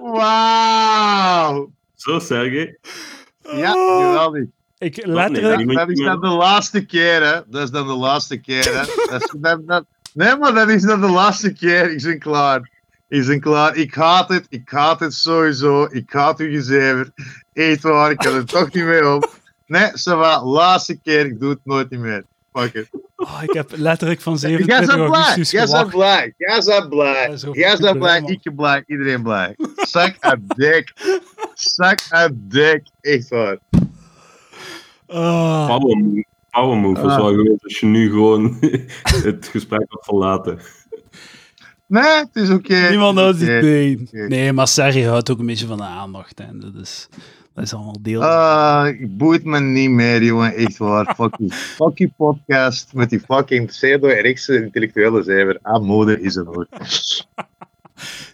[0.00, 1.70] Wauw.
[1.94, 2.78] Zo, Sergej.
[3.42, 4.44] Ja, geweldig.
[4.78, 5.58] Ik nee, letterlijk...
[5.68, 7.40] die- Dat is dan de laatste keer, hè.
[7.46, 8.84] Dat is dan de laatste keer, hè.
[9.10, 9.84] Dat is, dat, dat-
[10.14, 11.90] nee, maar dat is dan de laatste keer.
[11.90, 12.70] Ik ben klaar.
[13.08, 13.76] Ik ben klaar.
[13.76, 14.46] Ik haat het.
[14.48, 15.84] Ik haat het sowieso.
[15.90, 17.10] Ik haat u gezever.
[17.52, 19.22] Echt waar, ik kan er toch niet mee om.
[19.66, 20.44] Nee, va.
[20.44, 21.26] Laatste keer.
[21.26, 22.24] Ik doe het nooit niet meer.
[22.52, 22.88] Fuck it.
[23.16, 25.18] Oh, ik heb letterlijk van Jij 27 bent blij.
[25.20, 25.90] augustus Jij bent gewacht.
[25.90, 26.34] blij.
[26.36, 27.36] Jij bent blij.
[27.52, 28.20] Jij bent blij.
[28.26, 28.82] Ik ben blij.
[28.86, 29.54] Iedereen blij.
[29.76, 30.92] Zak aan dik.
[31.54, 32.82] Zak aan dik.
[33.00, 33.58] Echt waar.
[35.06, 37.18] Ah, Power move, power move was Ah.
[37.18, 38.56] wel geweest als je nu gewoon
[39.24, 40.58] het gesprek had verlaten.
[41.86, 42.88] Nee, het is oké.
[42.88, 43.48] niemand houdt het.
[43.64, 43.96] Oké.
[44.28, 46.38] Nee, maar Sergej houdt ook een beetje van de aandacht.
[46.38, 46.58] Hè.
[46.58, 47.08] Dat, is,
[47.54, 48.24] dat is allemaal deel.
[48.24, 50.54] Ah, ik boeit me niet meer, jongen.
[50.54, 51.14] Echt waar.
[51.16, 51.50] Fuck you.
[51.50, 55.58] Fuck you podcast met die fucking pseudo-rechtse intellectuele zever.
[55.62, 56.66] Ah, mode is er ook.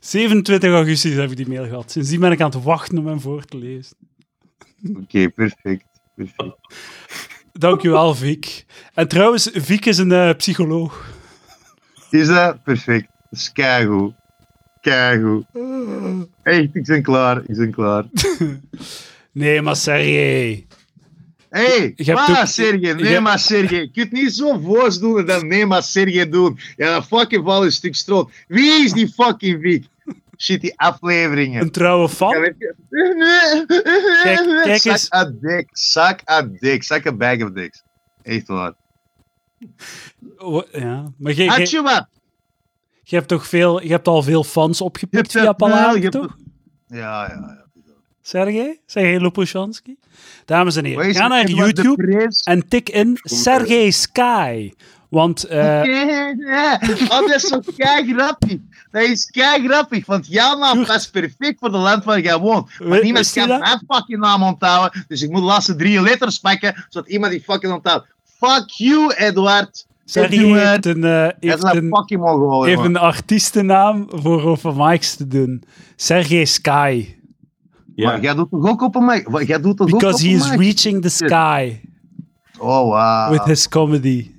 [0.00, 1.90] 27 augustus heb ik die mail gehad.
[1.90, 3.96] Sindsdien ben ik aan het wachten om hem voor te lezen.
[4.96, 5.84] Oké, perfect.
[6.14, 6.56] perfect.
[7.52, 8.64] Dankjewel, Vic.
[8.94, 11.06] En trouwens, Vic is een eh, psycholoog.
[12.10, 13.08] Is dat perfect?
[13.30, 14.14] Dat is keigoed.
[14.80, 15.44] Keigoed.
[16.42, 17.36] Echt, ik ben klaar.
[17.46, 18.04] Ik ben klaar.
[19.32, 20.66] Nee, maar Sergej.
[21.50, 23.78] Hé, hey, Je maar ook- Sergej, nee je- maar Sergej.
[23.80, 26.58] Je kunt niet zo voors doen en dan nee maar Sergej doen.
[26.76, 28.30] Ja, dat fucking val een stuk stroot.
[28.48, 29.84] Wie is die fucking Vic?
[30.38, 31.62] Shit, die afleveringen.
[31.62, 32.30] Een trouwe fan.
[32.34, 32.74] Ja, weet je-
[34.22, 35.10] Kijk- kijk zak eens.
[35.10, 37.82] aan dik, zak aan dik, zak een bag of dicks.
[38.22, 38.72] Echt waar.
[40.38, 41.70] Oh, Ja, maar Had
[43.10, 46.12] je hebt toch veel, je hebt al veel fans Je opgepikt hebt via Palaver, hebt
[46.12, 46.36] toch?
[46.86, 47.64] Ja, ja, ja.
[48.22, 48.80] Sergej?
[48.86, 49.96] Sergej Lopushansky?
[50.44, 54.72] Dames en heren, ga naar YouTube en tik in Sergej Sky.
[55.08, 55.84] Want eh,
[56.36, 58.58] Ja, oh, dat is zo kei grappig.
[58.90, 62.78] Dat is kei grappig, want jouw naam past perfect voor de land waar jij woont.
[62.78, 66.38] Maar Wist niemand kan mijn fucking naam onthouden, dus ik moet de laatste drie letters
[66.38, 68.06] pakken, zodat iemand die fucking onthoudt.
[68.38, 69.86] Fuck you, Edward.
[70.10, 70.84] Sergej Edward.
[70.84, 75.62] heeft een, is heeft een een, heeft een artiestennaam voor over mics te doen.
[75.96, 77.06] Sergej Sky.
[77.94, 79.28] Ja, Maar jij doet toch ook op een mic?
[79.28, 80.58] Wat, Jij doet toch ook Because op he een is mic?
[80.60, 81.80] reaching the sky
[82.58, 83.30] Oh, wow.
[83.30, 84.30] with his comedy.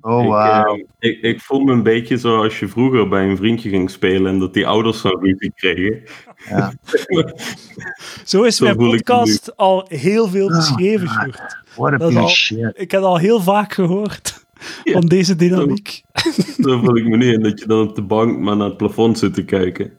[0.00, 0.38] Oh, ik, wow.
[0.38, 4.32] eh, ik, ik voel me een beetje zoals je vroeger bij een vriendje ging spelen
[4.32, 6.02] en dat die ouders zo'n ruzie kregen.
[6.48, 6.72] Ja.
[8.24, 11.16] Zo is Zo mijn podcast al heel veel beschreven, ah.
[11.92, 12.72] A al- of shit.
[12.74, 14.41] Ik heb al heel vaak gehoord
[14.84, 14.92] Ja.
[14.92, 16.02] van deze dynamiek.
[16.58, 18.76] Zo voel ik me nu in dat je dan op de bank maar naar het
[18.76, 19.92] plafond zit te kijken.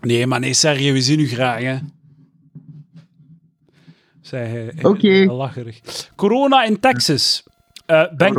[0.00, 1.76] Nee, maar nee, Sergej, we zien u graag, hè.
[4.20, 4.84] Zei hij.
[4.84, 5.08] Oké.
[5.08, 5.80] eh, Lacherig.
[6.16, 7.42] Corona in Texas.
[7.86, 8.34] Eh, ben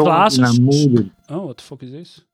[0.61, 1.09] moeder?
[1.27, 2.25] Oh, what the fuck is this?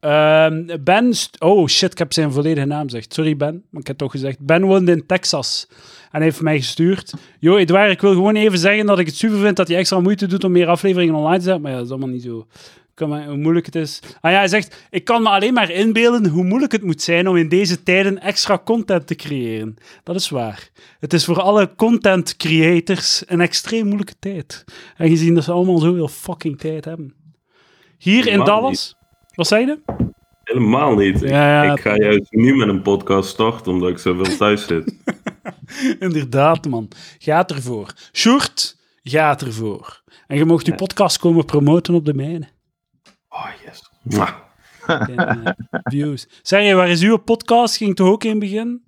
[0.00, 1.14] Ehm, ben...
[1.14, 3.14] st- Oh, shit, ik heb zijn volledige naam gezegd.
[3.14, 4.38] Sorry, Ben, maar ik heb het toch gezegd.
[4.40, 5.68] Ben woont in Texas.
[6.14, 7.12] En hij heeft mij gestuurd.
[7.38, 10.00] Yo, Edouard, ik wil gewoon even zeggen dat ik het super vind dat hij extra
[10.00, 11.62] moeite doet om meer afleveringen online te zetten.
[11.62, 12.46] Maar ja, dat is allemaal niet zo...
[12.94, 14.00] Kan maar, hoe moeilijk het is.
[14.20, 17.28] Ah ja, hij zegt, ik kan me alleen maar inbeelden hoe moeilijk het moet zijn
[17.28, 19.76] om in deze tijden extra content te creëren.
[20.02, 20.68] Dat is waar.
[21.00, 24.64] Het is voor alle content creators een extreem moeilijke tijd.
[24.96, 27.14] En gezien dat ze allemaal zoveel fucking tijd hebben.
[27.98, 28.96] Hier in Dallas...
[29.34, 29.78] Wat zei je?
[30.44, 31.22] Helemaal niet.
[31.22, 31.72] Ik- Ja, ja.
[31.72, 34.96] Ik ga juist nu met een podcast starten omdat ik zoveel thuis zit.
[35.98, 36.88] Inderdaad, man.
[37.18, 37.92] Gaat ervoor.
[38.12, 40.02] Sjoerd, gaat ervoor.
[40.26, 40.76] En je mocht je Ja.
[40.78, 42.48] podcast komen promoten op de mijne.
[43.28, 43.90] Oh, yes.
[44.02, 44.30] Mwah.
[44.86, 46.26] En, eh, views.
[46.42, 47.76] Zeg je, waar is uw podcast?
[47.76, 48.82] Ging toch ook in begin?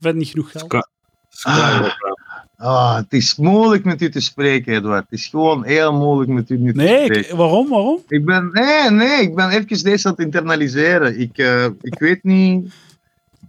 [0.00, 0.88] Of niet genoeg geld?
[1.28, 2.14] Skywalker.
[2.56, 5.02] Ah, het is moeilijk met u te spreken, Edward.
[5.10, 7.30] Het is gewoon heel moeilijk met u nu te Nee, spreken.
[7.30, 7.68] ik- waarom?
[7.68, 8.02] Waarom?
[8.08, 11.20] Ik ben, nee, nee, ik ben even deze aan het internaliseren.
[11.20, 12.74] Ik, eh, ik weet niet.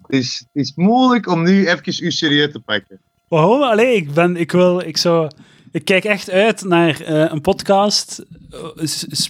[0.08, 3.02] Het is, het is moeilijk om nu even u serieus te pakken.
[3.28, 3.62] Waarom?
[3.62, 5.32] Allee, ik ben, ik wil, ik zou,
[5.72, 8.88] ik kijk echt uit naar eh, een podcast eh,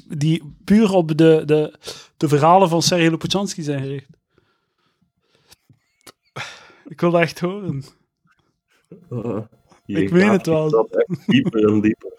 [0.07, 1.73] die puur op de, de,
[2.17, 4.09] de verhalen van Sergej Lopachanski zijn gericht.
[6.88, 7.84] Ik wil dat echt horen.
[9.86, 10.69] Je Ik weet het wel.
[10.69, 12.13] Dat echt dieper en dieper.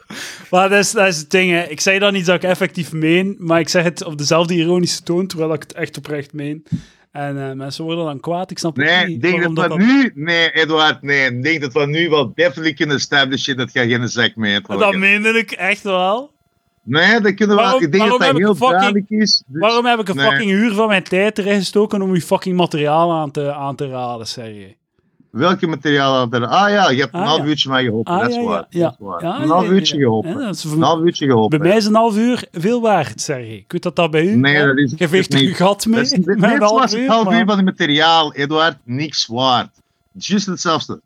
[0.51, 1.63] Maar dat is, dat is het ding, hè.
[1.63, 5.03] ik zeg dan niet dat ik effectief meen, maar ik zeg het op dezelfde ironische
[5.03, 6.67] toon, terwijl ik het echt oprecht meen.
[7.13, 10.11] En eh, mensen worden dan kwaad, ik snap Nee, niet denk dat dat, we nu.
[10.15, 11.31] Nee, Edward, nee.
[11.31, 14.69] Ik denk dat we nu wel definitely kunnen establishen dat jij geen zak mee hebt.
[14.69, 16.31] dat, dat meende ik echt wel.
[16.83, 19.43] Nee, dat kunnen we Waarom- Ik denk dat waarom dat heel fucking- duidelijk is.
[19.47, 20.27] Dus- Waarom heb ik een nee.
[20.31, 23.89] fucking uur van mijn tijd erin gestoken om je fucking materiaal aan te, aan te
[23.89, 24.77] raden, Sergej?
[25.39, 26.47] Welke materiaal had er?
[26.47, 28.13] Ah ja, je hebt een Ah, half uurtje mij geholpen.
[28.13, 28.67] Ah, dat is ja, waar.
[28.69, 29.23] ja, dat is waar.
[29.23, 30.35] ja, een half uurtje geholpen.
[30.35, 31.59] Dat is Een half uurtje geholpen.
[31.59, 33.57] Bij mij is een half uur veel waard, Sergej.
[33.57, 34.35] Ik weet dat dat bij u...
[34.37, 37.09] Nee, dat is Je veegt je gat mee Dat is met net een half uur,
[37.09, 39.71] half uur van het materiaal, Edward, niks waard.
[40.13, 41.01] Juist hetzelfde.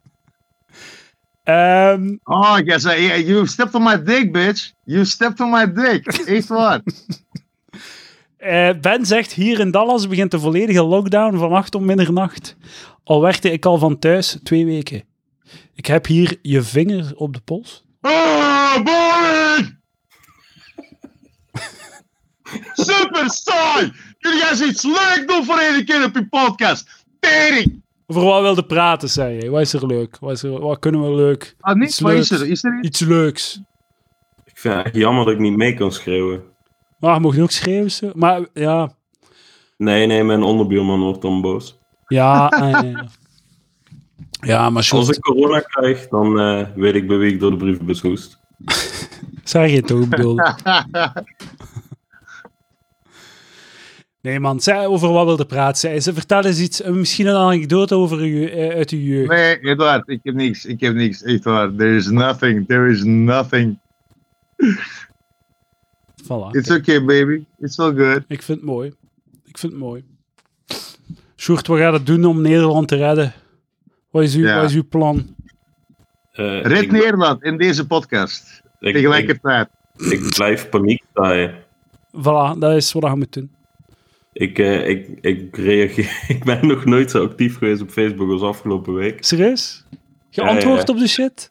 [1.43, 4.73] Ehm, Oh, jij zei, you stepped on my dick, bitch.
[4.85, 6.07] You stepped on my dick.
[6.07, 6.81] Echt waar.
[8.43, 12.57] Eh, ben zegt, hier in Dallas begint de volledige lockdown van 8 om middernacht.
[13.05, 15.05] Al werkte ik al van thuis twee weken.
[15.75, 17.85] Ik heb hier je vinger op de pols.
[18.01, 19.79] Oh, boring!
[22.73, 23.93] Super saai!
[24.19, 27.05] Kun jij eens iets leuk doen voor één keer op je podcast?
[27.21, 27.83] Tering!
[28.07, 29.51] Over wat wilde praten, zei je.
[29.51, 30.17] Wat is er leuk?
[30.21, 31.55] Wat, is er, wat kunnen we leuk?
[31.61, 31.91] Ah, niks.
[31.91, 32.43] Iets Wat is leuks.
[32.43, 32.51] er?
[32.51, 32.87] Is er iets?
[32.89, 33.61] Iets leuks.
[34.45, 36.43] Ik vind het echt jammer dat ik niet mee kan schreeuwen.
[37.03, 37.91] Maar je mocht ook schrijven.
[37.91, 38.11] Zo.
[38.15, 38.95] Maar ja,
[39.77, 41.79] Nee, nee, mijn onderbuurman wordt dan boos.
[42.07, 43.07] ja, ah, ja.
[44.41, 47.57] Ja, maar Als ik corona krijg, dan eh, weet ik bij wie ik door de
[47.57, 48.39] brievenbus hoest.
[49.45, 50.55] zeg je het ook bedoelde.
[54.21, 54.61] Nee, man.
[54.61, 55.77] Zij, over wat wilde praten?
[55.77, 59.29] Zij, ze vertel eens iets, eh, misschien een anekdote over u, eh, uit uw jeugd.
[59.29, 60.65] Nee, Edward, ik heb niks.
[60.65, 61.23] Ik heb niks.
[61.23, 61.75] Echt waar.
[61.75, 62.67] There is nothing.
[62.67, 63.79] There is nothing.
[66.23, 66.51] Voilà.
[66.57, 67.45] It's okay, baby.
[67.59, 68.25] It's all good.
[68.29, 68.93] Ik vind het mooi.
[69.45, 70.05] Ik vind het mooi.
[71.37, 73.33] Sjoerd, wat gaat het doen om Nederland te redden?
[74.11, 74.57] Wat is, uw, Ja.
[74.57, 75.35] wat is uw plan?
[76.33, 78.63] Eh, Red ik, Nederland in deze podcast.
[78.81, 79.69] ik, Tegelijkertijd.
[79.97, 81.55] ik blijf paniek zaaien.
[82.17, 83.51] Voilà, dat is wat je moet doen.
[84.33, 88.43] Ik, eh, ik, ik, reageer, ik ben nog nooit zo actief geweest op Facebook als
[88.43, 89.25] afgelopen week.
[89.25, 89.85] Serieus?
[90.31, 90.95] Je antwoordt ja.
[90.95, 91.51] op de shit?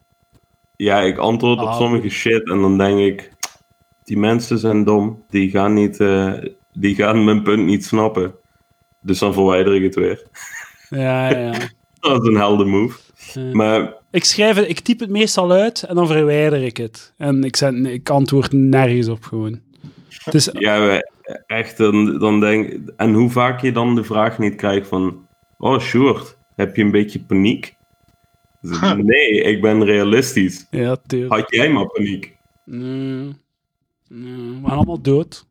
[0.76, 3.31] Ja, ik antwoord op sommige shit en dan denk ik,
[4.12, 6.32] die mensen zijn dom, die gaan, niet, eh,
[6.72, 8.34] die gaan mijn punt niet snappen.
[9.00, 10.26] Dus dan verwijder ik het weer.
[10.90, 11.52] Ja, ja.
[12.00, 12.98] Dat is een helder move.
[13.34, 13.54] Ja.
[13.54, 17.12] Maar Ik schrijf het, ik typ het meestal uit en dan verwijder ik het.
[17.16, 19.60] En ik, zet, ik antwoord nergens op gewoon.
[20.30, 21.02] Dus ja,
[21.46, 25.26] echt, dan, dan denk En hoe vaak je dan de vraag niet krijgt van,
[25.58, 27.74] oh Sjoerd, heb je een beetje paniek?
[28.60, 30.66] Dus, Nee, ik ben realistisch.
[30.70, 31.32] ja, tuurlijk.
[31.32, 32.36] Had jij maar paniek?
[32.64, 33.40] Nee.
[34.14, 35.46] Nee, we gaan allemaal dood.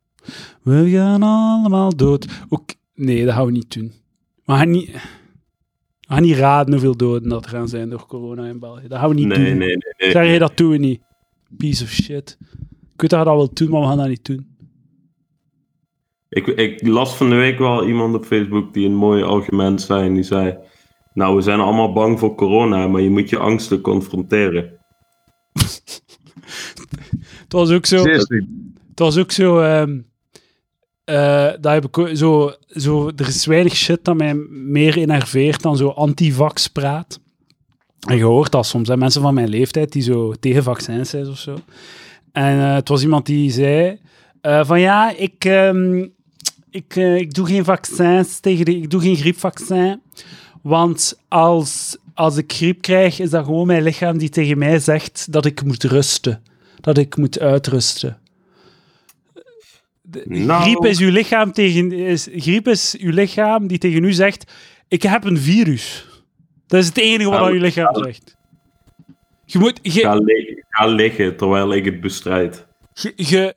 [0.62, 2.26] We gaan allemaal dood.
[2.48, 3.92] Ook, nee, dat gaan we niet doen.
[4.44, 4.90] We gaan niet,
[6.00, 8.88] we gaan niet raden hoeveel doden dat er gaan zijn door corona in België.
[8.88, 9.46] Dat gaan we niet Nee, doen.
[9.46, 9.76] nee, nee.
[9.98, 10.10] nee.
[10.10, 11.02] Zeg je, dat doen we niet.
[11.56, 12.36] Piece of shit.
[12.94, 14.46] Ik weet dat je dat wel doen, maar we gaan dat niet doen.
[16.28, 20.06] Ik, ik las van de week wel iemand op Facebook die een mooi argument zei.
[20.06, 20.58] En die zei:
[21.12, 24.78] Nou, we zijn allemaal bang voor corona, maar je moet je angsten confronteren.
[27.52, 28.04] Het was ook zo...
[28.04, 29.60] Het was ook zo.
[29.60, 29.98] ehm
[31.04, 33.10] eh, dat heb ik zo, zo.
[33.16, 37.20] Er is weinig shit dat mij meer enerveert dan zo anti-vax praat.
[38.08, 41.28] En je hoort dat soms, hè, mensen van mijn leeftijd die zo tegen vaccins zijn
[41.28, 41.58] of zo.
[42.32, 43.98] En eh, het was iemand die zei:
[44.40, 46.06] eh, van ja, ik, ehm,
[46.70, 50.00] ik, ik doe geen vaccins tegen de, ik doe geen griepvaccin.
[50.62, 55.32] Want als, als ik griep krijg, is dat gewoon mijn lichaam die tegen mij zegt
[55.32, 56.42] dat ik moet rusten.
[56.82, 58.18] Dat ik moet uitrusten.
[60.02, 60.62] De- Nou.
[60.62, 64.52] Griep is uw lichaam tegen is, griep is uw lichaam die tegen u zegt:
[64.88, 66.06] Ik heb een virus.
[66.66, 68.36] Dat is het enige wat aan uw lichaam zegt.
[69.44, 69.78] Je moet.
[69.82, 72.66] Je, Ga, li- ga liggen terwijl ik het bestrijd.
[72.92, 73.54] je, je,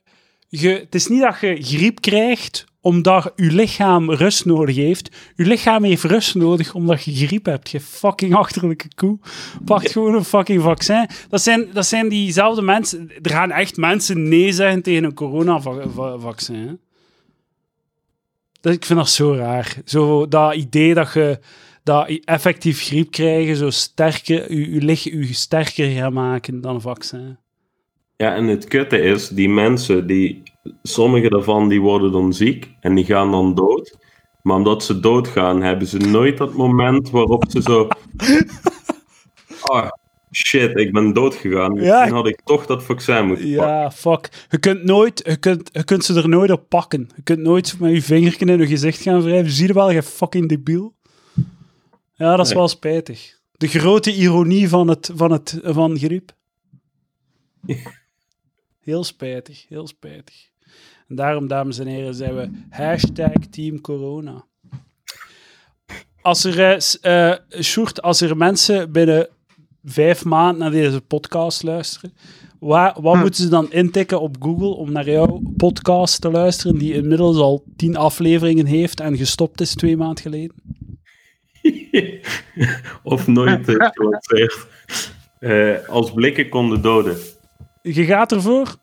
[0.49, 5.15] je- het is niet dat je griep krijgt omdat je lichaam rust nodig heeft.
[5.35, 7.69] Je lichaam heeft rust nodig omdat je griep hebt.
[7.69, 9.19] Je fucking achterlijke koe.
[9.65, 11.09] Pak gewoon een fucking vaccin.
[11.29, 13.11] Dat zijn, dat zijn diezelfde mensen.
[13.21, 16.55] Er gaan echt mensen nee zeggen tegen een coronavaccin.
[16.55, 16.73] hè.
[18.61, 19.75] Dat, ik vind dat zo raar.
[19.85, 21.39] Zo dat idee dat je
[21.83, 26.81] dat effectief griep krijgen zo sterker, je, je lichaam je sterker gaat maken dan een
[26.81, 27.37] vaccin.
[28.17, 30.43] Ja, en het kutte is, die mensen, die,
[30.83, 33.97] sommige daarvan die worden dan ziek en die gaan dan dood.
[34.41, 37.87] Maar omdat ze doodgaan, hebben ze nooit dat moment waarop ze zo...
[39.61, 39.89] Ah,
[40.31, 41.73] shit, ik ben doodgegaan.
[41.75, 41.81] Ja.
[41.95, 43.73] Misschien had ik toch dat vaccin moeten pakken.
[43.73, 44.45] Ja, fuck.
[44.49, 47.09] Je kunt, nooit, je, kunt, je kunt ze er nooit op pakken.
[47.15, 49.51] Je kunt nooit met je vingertje in je gezicht gaan wrijven.
[49.51, 50.95] Zie je wel, je fucking debiel.
[52.13, 52.57] Ja, dat is Nee.
[52.57, 53.39] wel spijtig.
[53.51, 56.31] De grote ironie van, het, van, het, van griep.
[58.79, 60.49] Heel spijtig, heel spijtig.
[61.07, 64.45] En daarom, dames en heren, zijn we hashtag Team Corona.
[66.21, 66.81] Als er,
[67.61, 69.27] Sjoerd, als er mensen binnen
[69.83, 72.13] vijf maanden naar deze podcast luisteren,
[72.59, 73.19] Waar, wat Hm.
[73.21, 77.63] moeten ze dan intikken op Google om naar jouw podcast te luisteren, die inmiddels al
[77.75, 80.55] tien afleveringen heeft en gestopt is twee maanden geleden?
[83.03, 84.67] of nooit gelanceerd.
[85.39, 87.17] Eh, als blikken konden doden.
[87.81, 88.75] Je gaat ervoor?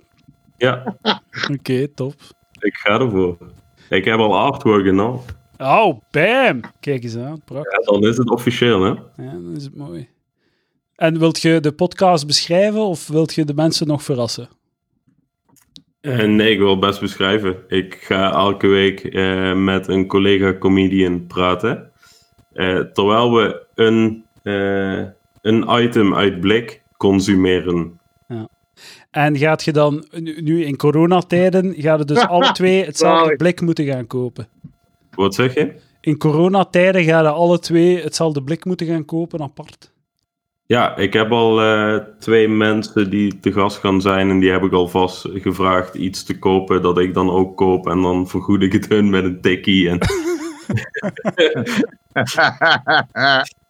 [0.63, 0.97] Ja,
[1.59, 2.15] Oké, top.
[2.61, 3.37] ik ga ervoor.
[3.89, 5.25] Ik heb al artwork en al.
[5.59, 6.61] Oh, bam!
[6.81, 7.73] Kijk eens aan, prachtig.
[7.79, 8.89] Ja, dan is het officieel, hè?
[8.89, 10.09] Ja, dan is het mooi.
[10.97, 14.49] En wilt je de podcast beschrijven of wilt je de mensen nog verrassen?
[16.01, 17.57] Eh, nee, ik wil best beschrijven.
[17.69, 21.91] Ik ga elke week eh, met een collega-comedian praten.
[22.53, 24.25] Eh, terwijl we een,
[25.43, 28.01] een item uit blik consumeren.
[29.13, 33.85] En gaat je dan, nu in coronatijden, gaat je dus alle twee hetzelfde blik moeten
[33.85, 34.49] gaan kopen?
[35.11, 35.73] Wat zeg je?
[36.01, 39.93] In coronatijden gaan je alle twee hetzelfde blik moeten gaan kopen, apart?
[40.67, 44.63] Ja, ik heb al eh, twee mensen die te gast gaan zijn en die heb
[44.63, 48.73] ik alvast gevraagd iets te kopen dat ik dan ook koop en dan vergoed ik
[48.73, 49.89] het hun met een tikkie.
[49.89, 49.99] En...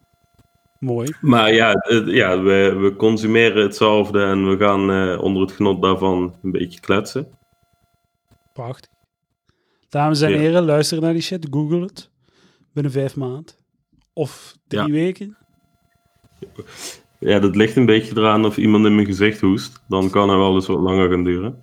[0.83, 1.15] Mooi.
[1.21, 5.83] Maar ja, het- ja we, we consumeren hetzelfde en we gaan eh, onder het genot
[5.83, 7.29] daarvan een beetje kletsen.
[8.53, 8.91] Prachtig.
[9.89, 10.39] Dames en Ja.
[10.39, 11.47] heren, luister naar die shit.
[11.51, 12.11] Google het.
[12.73, 13.55] Binnen vijf maanden.
[14.13, 14.93] Of drie Ja.
[14.93, 15.37] weken.
[17.25, 19.83] Ja, dat ligt een beetje eraan of iemand in mijn gezicht hoest.
[19.89, 21.59] Dan kan het wel eens wat langer gaan duren.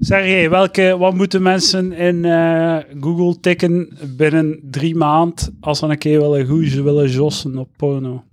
[0.00, 5.98] Sergej, welke, wat moeten mensen in eh, Google tikken binnen drie maanden als ze een
[5.98, 8.24] keer willen goeie willen jossen op porno?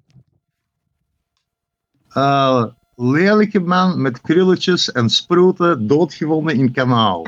[2.10, 2.66] Eh,
[2.96, 7.28] lelijke man met krulletjes en sproeten doodgevonden in kanaal.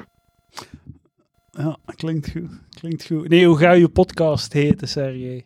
[1.52, 2.50] Ja, klinkt goed.
[2.80, 3.30] Klinkt goed.
[3.30, 5.46] Nee, hoe gaat je podcast heten, Sergej?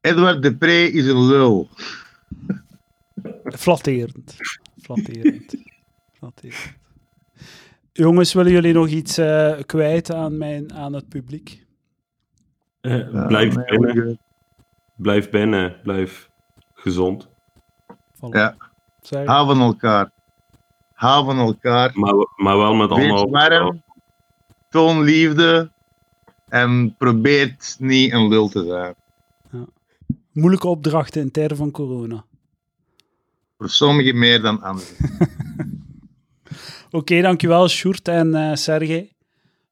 [0.00, 1.68] Edward de Pre is een lul.
[3.44, 4.36] Flatterend.
[4.82, 5.54] Flatterend.
[6.12, 6.76] Flatterend.
[7.92, 11.66] Jongens, willen jullie nog iets eh, kwijt aan, mijn, aan het publiek?
[12.80, 14.18] Eh, Ja, blijf binnen.
[14.96, 15.76] Blijf binnen.
[15.82, 16.30] Blijf
[16.74, 17.28] gezond.
[18.16, 18.28] Voilà.
[18.30, 18.56] Ja.
[19.24, 20.10] Hou van elkaar.
[20.92, 21.90] Hou van elkaar.
[21.94, 23.82] Maar, maar wel met warm.
[24.68, 25.70] Toon liefde.
[26.48, 28.94] En probeer niet een lul te zijn.
[30.38, 32.24] Moeilijke opdrachten in tijden van corona.
[33.56, 34.88] Voor sommigen meer dan anderen.
[36.90, 39.12] Oké, dankjewel Sjoerd en eh Sergej.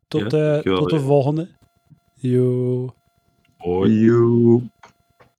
[0.08, 1.48] Tot, Ja, eh, tot de volgende.
[2.14, 2.94] Yo.
[3.56, 4.62] Hoi.